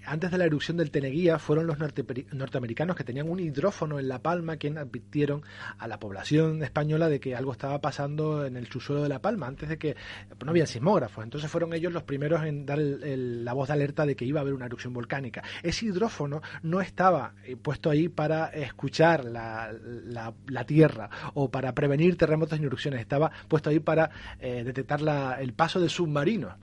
antes 0.07 0.31
de 0.31 0.39
la 0.39 0.45
erupción 0.45 0.77
del 0.77 0.91
Teneguía 0.91 1.39
fueron 1.39 1.67
los 1.67 1.79
norteamericanos 1.79 2.97
que 2.97 3.05
tenían 3.05 3.29
un 3.29 3.41
hidrófono 3.41 3.99
en 3.99 4.09
La 4.09 4.21
Palma 4.21 4.57
quienes 4.57 4.83
advirtieron 4.83 5.43
a 5.79 5.87
la 5.87 5.99
población 5.99 6.63
española 6.63 7.09
de 7.09 7.21
que 7.21 7.35
algo 7.35 7.53
estaba 7.53 7.81
pasando 7.81 8.45
en 8.45 8.57
el 8.57 8.67
subsuelo 8.69 9.03
de 9.03 9.09
La 9.09 9.21
Palma, 9.21 9.47
antes 9.47 9.69
de 9.69 9.79
que 9.79 9.97
pues, 10.29 10.45
no 10.45 10.51
había 10.51 10.67
sismógrafos. 10.67 11.25
Entonces 11.25 11.51
fueron 11.51 11.73
ellos 11.73 11.93
los 11.93 12.03
primeros 12.03 12.43
en 12.45 12.67
dar 12.67 12.79
la 12.79 13.53
voz 13.53 13.69
de 13.69 13.75
alerta 13.75 14.07
de 14.07 14.17
que 14.17 14.25
iba 14.25 14.41
a 14.41 14.43
haber 14.43 14.55
una 14.55 14.67
erupción 14.67 14.93
volcánica. 14.93 15.43
Ese 15.63 15.87
hidrófono 15.87 16.43
no 16.63 16.81
estaba 16.81 17.35
eh, 17.45 17.57
puesto 17.57 17.91
ahí 17.91 18.09
para 18.09 18.49
escuchar 18.49 19.25
la, 19.25 19.73
tierra 20.67 21.11
o 21.35 21.51
para 21.51 21.75
prevenir 21.75 22.17
terremotos 22.17 22.61
y 22.61 22.65
erupciones, 22.65 23.01
estaba 23.01 23.31
puesto 23.49 23.71
ahí 23.71 23.81
para 23.81 24.11
eh, 24.39 24.63
detectar 24.63 25.01
el 25.41 25.53
paso 25.53 25.81
de 25.81 25.89
submarinos, 25.89 26.55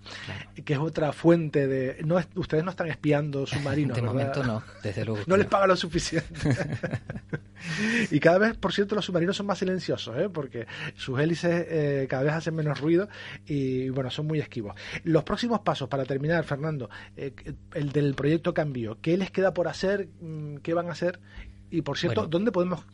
que 0.63 0.73
es 0.73 0.80
otra 0.80 1.12
fuente 1.12 1.67
de... 1.67 2.02
No, 2.06 2.17
ustedes 2.36 2.63
no 2.63 2.71
están 2.71 2.88
espiando 2.88 3.27
submarinos. 3.46 3.96
De 3.96 4.02
momento 4.02 4.44
no, 4.44 4.63
desde 4.84 5.06
luego. 5.06 5.24
no 5.28 5.38
les 5.38 5.48
paga 5.48 5.68
lo 5.68 5.76
suficiente. 5.76 6.28
y 8.12 8.20
cada 8.20 8.38
vez, 8.38 8.58
por 8.58 8.74
cierto, 8.74 8.96
los 8.96 9.06
submarinos 9.06 9.36
son 9.36 9.46
más 9.46 9.60
silenciosos, 9.60 10.18
¿eh? 10.18 10.30
porque 10.30 10.68
sus 10.96 11.20
hélices 11.20 11.66
eh, 11.70 12.08
cada 12.10 12.24
vez 12.24 12.34
hacen 12.34 12.56
menos 12.56 12.80
ruido 12.80 13.08
y, 13.46 13.90
bueno, 13.90 14.10
son 14.10 14.28
muy 14.28 14.40
esquivos. 14.40 14.76
Los 15.04 15.24
próximos 15.24 15.62
pasos, 15.62 15.88
para 15.90 16.06
terminar, 16.06 16.44
Fernando, 16.44 16.90
eh, 17.16 17.34
el 17.74 17.92
del 17.92 18.16
proyecto 18.16 18.54
Cambio, 18.54 18.98
¿qué 19.02 19.18
les 19.18 19.32
queda 19.32 19.54
por 19.54 19.68
hacer? 19.68 20.10
Mm, 20.22 20.58
¿Qué 20.58 20.74
van 20.74 20.88
a 20.88 20.92
hacer? 20.92 21.20
Y 21.70 21.82
por 21.82 21.98
cierto, 21.98 22.28
¿dónde 22.28 22.52
podemos 22.52 22.86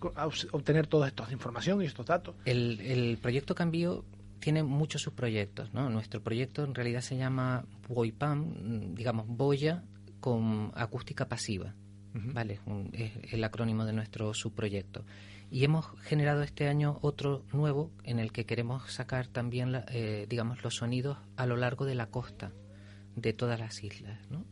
obtener 0.51 0.87
toda 0.87 1.07
esta 1.07 1.27
información 1.31 1.81
y 1.81 1.85
estos 1.85 2.07
datos? 2.07 2.35
El, 2.45 2.79
el 2.81 3.19
proyecto 3.21 3.53
Cambio 3.53 4.03
tiene 4.39 4.63
muchos 4.63 5.03
subproyectos, 5.03 5.73
¿no? 5.73 5.89
Nuestro 5.89 6.21
proyecto 6.21 6.63
en 6.63 6.75
realidad 6.75 7.01
se 7.01 7.15
llama 7.15 7.65
BOIPAM, 7.87 8.93
digamos, 8.95 9.25
Boya 9.27 9.83
con 10.23 10.71
acústica 10.75 11.27
pasiva. 11.27 11.75
¿vale? 12.13 12.61
es 12.93 13.11
el 13.33 13.43
acrónimo 13.43 13.83
de 13.83 13.91
nuestro 13.91 14.33
subproyecto. 14.33 15.03
Y 15.51 15.65
hemos 15.65 15.85
generado 15.99 16.43
este 16.43 16.69
año 16.69 16.97
otro 17.01 17.43
nuevo 17.51 17.91
en 18.05 18.19
el 18.19 18.31
que 18.31 18.45
queremos 18.45 18.89
sacar 18.89 19.27
también, 19.27 19.83
eh, 19.89 20.25
digamos, 20.29 20.63
los 20.63 20.75
sonidos 20.75 21.17
a 21.35 21.45
lo 21.45 21.57
largo 21.57 21.83
de 21.83 21.95
la 21.95 22.05
costa 22.05 22.53
de 23.17 23.33
todas 23.33 23.59
las 23.59 23.83
islas, 23.83 24.17
¿no? 24.29 24.45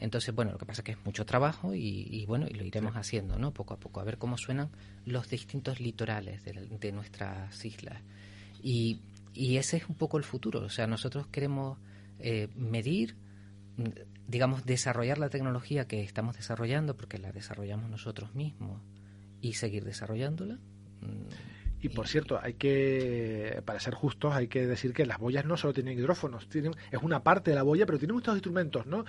Entonces, 0.00 0.34
bueno, 0.34 0.52
lo 0.52 0.58
que 0.58 0.66
pasa 0.66 0.82
es 0.82 0.84
que 0.84 0.92
es 0.92 1.04
mucho 1.06 1.24
trabajo 1.24 1.72
y, 1.74 2.26
bueno, 2.28 2.46
y 2.46 2.52
lo 2.52 2.64
iremos 2.64 2.94
haciendo, 2.94 3.38
¿no? 3.38 3.54
Poco 3.54 3.72
a 3.72 3.78
poco, 3.78 4.00
a 4.00 4.04
ver 4.04 4.18
cómo 4.18 4.36
suenan 4.36 4.68
los 5.06 5.30
distintos 5.30 5.80
litorales 5.80 6.44
de, 6.44 6.92
nuestras 6.92 7.64
islas. 7.64 8.02
Y, 8.62 9.00
y, 9.32 9.56
ese 9.56 9.78
es 9.78 9.88
un 9.88 9.94
poco 9.94 10.18
el 10.18 10.24
futuro, 10.24 10.60
o 10.60 10.68
sea, 10.68 10.86
nosotros 10.86 11.28
queremos 11.28 11.78
eh, 12.18 12.48
medir 12.54 13.16
digamos, 14.26 14.64
desarrollar 14.64 15.18
la 15.18 15.28
tecnología 15.28 15.86
que 15.86 16.02
estamos 16.02 16.36
desarrollando, 16.36 16.96
porque 16.96 17.18
la 17.18 17.32
desarrollamos 17.32 17.90
nosotros 17.90 18.34
mismos, 18.34 18.80
y 19.40 19.54
seguir 19.54 19.84
desarrollándola. 19.84 20.58
Mm, 21.00 21.28
y 21.82 21.88
por 21.90 22.08
cierto, 22.08 22.40
hay 22.42 22.54
que, 22.54 23.62
para 23.64 23.78
ser 23.78 23.94
justos, 23.94 24.34
hay 24.34 24.48
que 24.48 24.66
decir 24.66 24.92
que 24.92 25.04
las 25.04 25.18
boyas 25.18 25.44
no 25.44 25.56
solo 25.56 25.74
tienen 25.74 25.98
hidrófonos, 25.98 26.48
tienen, 26.48 26.74
es 26.90 27.02
una 27.02 27.22
parte 27.22 27.50
de 27.50 27.54
la 27.54 27.62
boya, 27.62 27.84
pero 27.84 27.98
tienen 27.98 28.14
muchos 28.14 28.34
instrumentos, 28.34 28.86
¿no? 28.86 29.04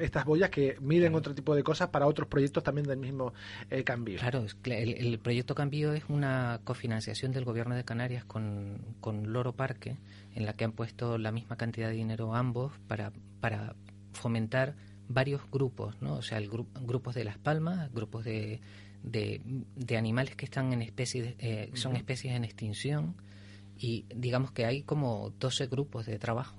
estas 0.00 0.26
boyas 0.26 0.50
que 0.50 0.76
miden 0.80 1.14
otro 1.14 1.34
tipo 1.34 1.54
de 1.56 1.62
cosas 1.62 1.88
para 1.88 2.06
otros 2.06 2.28
proyectos 2.28 2.62
también 2.62 2.86
del 2.86 2.98
mismo 2.98 3.32
eh, 3.70 3.84
cambio. 3.84 4.18
Claro, 4.18 4.44
el, 4.64 4.94
el, 4.94 5.18
proyecto 5.18 5.54
Cambio 5.54 5.92
es 5.92 6.04
una 6.08 6.60
cofinanciación 6.64 7.32
del 7.32 7.44
gobierno 7.44 7.74
de 7.74 7.84
Canarias 7.84 8.24
con, 8.24 8.78
con 9.00 9.32
Loro 9.32 9.54
Parque, 9.54 9.96
en 10.34 10.46
la 10.46 10.52
que 10.52 10.64
han 10.64 10.72
puesto 10.72 11.18
la 11.18 11.32
misma 11.32 11.56
cantidad 11.56 11.88
de 11.88 11.94
dinero 11.94 12.34
ambos 12.34 12.72
para, 12.86 13.12
para 13.40 13.74
fomentar 14.20 14.76
varios 15.08 15.42
grupos, 15.50 16.00
¿no? 16.00 16.14
O 16.14 16.22
sea, 16.22 16.38
el 16.38 16.48
grupos 16.48 17.14
de 17.14 17.24
las 17.24 17.38
palmas, 17.38 17.92
grupos 17.92 18.24
de, 18.24 18.60
de, 19.02 19.96
animales 19.96 20.36
que 20.36 20.44
están 20.44 20.72
en 20.72 20.82
especies, 20.82 21.34
eh, 21.38 21.70
son 21.74 21.96
especies 21.96 22.34
en 22.34 22.44
extinción 22.44 23.16
y 23.76 24.04
digamos 24.14 24.52
que 24.52 24.66
hay 24.66 24.82
como 24.82 25.32
12 25.40 25.66
grupos 25.66 26.06
de 26.06 26.18
trabajo. 26.18 26.56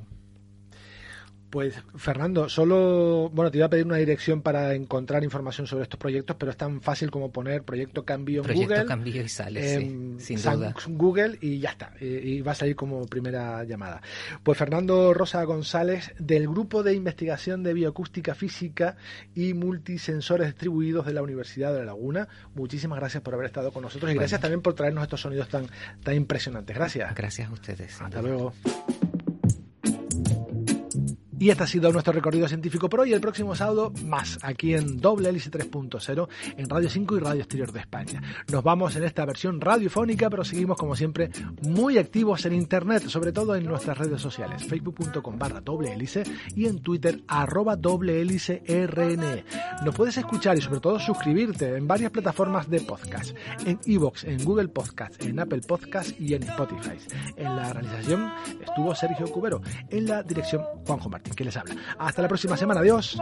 Pues 1.52 1.76
Fernando, 1.98 2.48
solo, 2.48 3.30
bueno, 3.34 3.52
te 3.52 3.58
iba 3.58 3.68
a 3.68 3.70
pedir 3.70 3.86
una 3.86 3.98
dirección 3.98 4.42
para 4.42 4.74
encontrar 4.74 5.22
información 5.26 5.68
sobre 5.68 5.84
estos 5.84 6.00
proyectos, 6.00 6.38
pero 6.40 6.50
es 6.50 6.58
tan 6.58 6.82
fácil 6.82 7.12
como 7.12 7.30
poner 7.30 7.64
proyecto 7.64 8.06
cambio 8.06 8.40
en 8.40 8.46
proyecto 8.46 8.74
Google. 8.74 8.86
cambio 8.86 9.22
y 9.22 9.28
sale, 9.28 9.74
em, 9.74 10.18
sí, 10.18 10.38
sin 10.38 10.42
duda. 10.42 10.74
Google 10.88 11.38
y 11.42 11.60
ya 11.60 11.72
está, 11.72 11.94
y 12.00 12.40
va 12.42 12.54
a 12.54 12.56
salir 12.56 12.78
como 12.78 13.06
primera 13.06 13.66
llamada. 13.66 14.02
Pues 14.44 14.58
Fernando 14.58 15.14
Rosa 15.14 15.44
González, 15.44 16.14
del 16.20 16.48
Grupo 16.48 16.84
de 16.84 16.94
Investigación 16.94 17.64
de 17.64 17.74
Bioacústica 17.74 18.34
Física 18.34 18.96
y 19.36 19.54
Multisensores 19.54 20.48
Distribuidos 20.48 21.06
de 21.06 21.14
la 21.14 21.22
Universidad 21.22 21.74
de 21.74 21.80
La 21.80 21.86
Laguna, 21.88 22.30
muchísimas 22.56 22.98
gracias 22.98 23.22
por 23.24 23.34
haber 23.34 23.48
estado 23.48 23.74
con 23.74 23.84
nosotros 23.84 24.10
y 24.10 24.16
gracias 24.16 24.40
también 24.40 24.62
por 24.62 24.74
traernos 24.74 25.04
estos 25.04 25.20
sonidos 25.20 25.50
tan, 25.50 25.68
tan 26.02 26.16
impresionantes. 26.16 26.74
Gracias. 26.74 27.14
Gracias 27.14 27.50
a 27.50 27.52
ustedes. 27.52 28.02
Hasta 28.02 28.22
luego. 28.22 28.54
Y 31.42 31.50
este 31.50 31.64
ha 31.64 31.68
sido 31.68 31.92
nuestro 31.92 32.14
recorrido 32.14 32.48
científico 32.48 32.88
pro 32.88 33.04
y 33.04 33.14
el 33.14 33.20
próximo 33.20 33.56
sábado 33.56 33.92
más 34.06 34.38
aquí 34.44 34.76
en 34.76 34.98
Doble 34.98 35.30
Hélice 35.30 35.50
3.0 35.50 36.28
en 36.56 36.70
Radio 36.70 36.88
5 36.88 37.18
y 37.18 37.20
Radio 37.20 37.42
Exterior 37.42 37.72
de 37.72 37.80
España. 37.80 38.22
Nos 38.52 38.64
vamos 38.64 38.96
en 38.96 39.06
esta 39.06 39.26
versión 39.26 39.60
radiofónica, 39.60 40.30
pero 40.30 40.44
seguimos 40.44 40.78
como 40.78 40.96
siempre 40.96 41.32
muy 41.64 41.98
activos 41.98 42.46
en 42.46 42.54
internet, 42.54 43.08
sobre 43.08 43.32
todo 43.32 43.56
en 43.56 43.66
nuestras 43.66 43.98
redes 43.98 44.22
sociales, 44.22 44.64
facebook.com 44.66 45.40
barra 45.40 45.62
doble 45.62 45.92
hélice 45.92 46.22
y 46.56 46.68
en 46.68 46.80
Twitter 46.84 47.24
arroba 47.28 47.76
doble 47.76 48.22
hélice 48.22 48.62
RNE. 48.68 49.44
Nos 49.84 49.96
puedes 49.96 50.18
escuchar 50.18 50.60
y 50.60 50.62
sobre 50.62 50.80
todo 50.80 51.00
suscribirte 51.00 51.76
en 51.76 51.88
varias 51.88 52.12
plataformas 52.12 52.70
de 52.70 52.82
podcast, 52.82 53.36
en 53.66 53.80
Evox, 53.88 54.26
en 54.26 54.44
Google 54.44 54.68
Podcast, 54.68 55.20
en 55.24 55.40
Apple 55.40 55.62
Podcast 55.68 56.12
y 56.22 56.36
en 56.36 56.44
Spotify. 56.44 57.00
En 57.36 57.56
la 57.56 57.74
realización 57.74 58.32
estuvo 58.64 58.94
Sergio 58.94 59.26
Cubero, 59.26 59.60
en 59.90 60.06
la 60.06 60.22
dirección 60.22 60.62
Juanjo 60.86 61.10
Martín 61.10 61.31
que 61.36 61.44
les 61.44 61.56
habla. 61.58 61.76
Hasta 61.98 62.22
la 62.22 62.28
próxima 62.28 62.58
semana. 62.58 62.82
Adiós. 62.82 63.18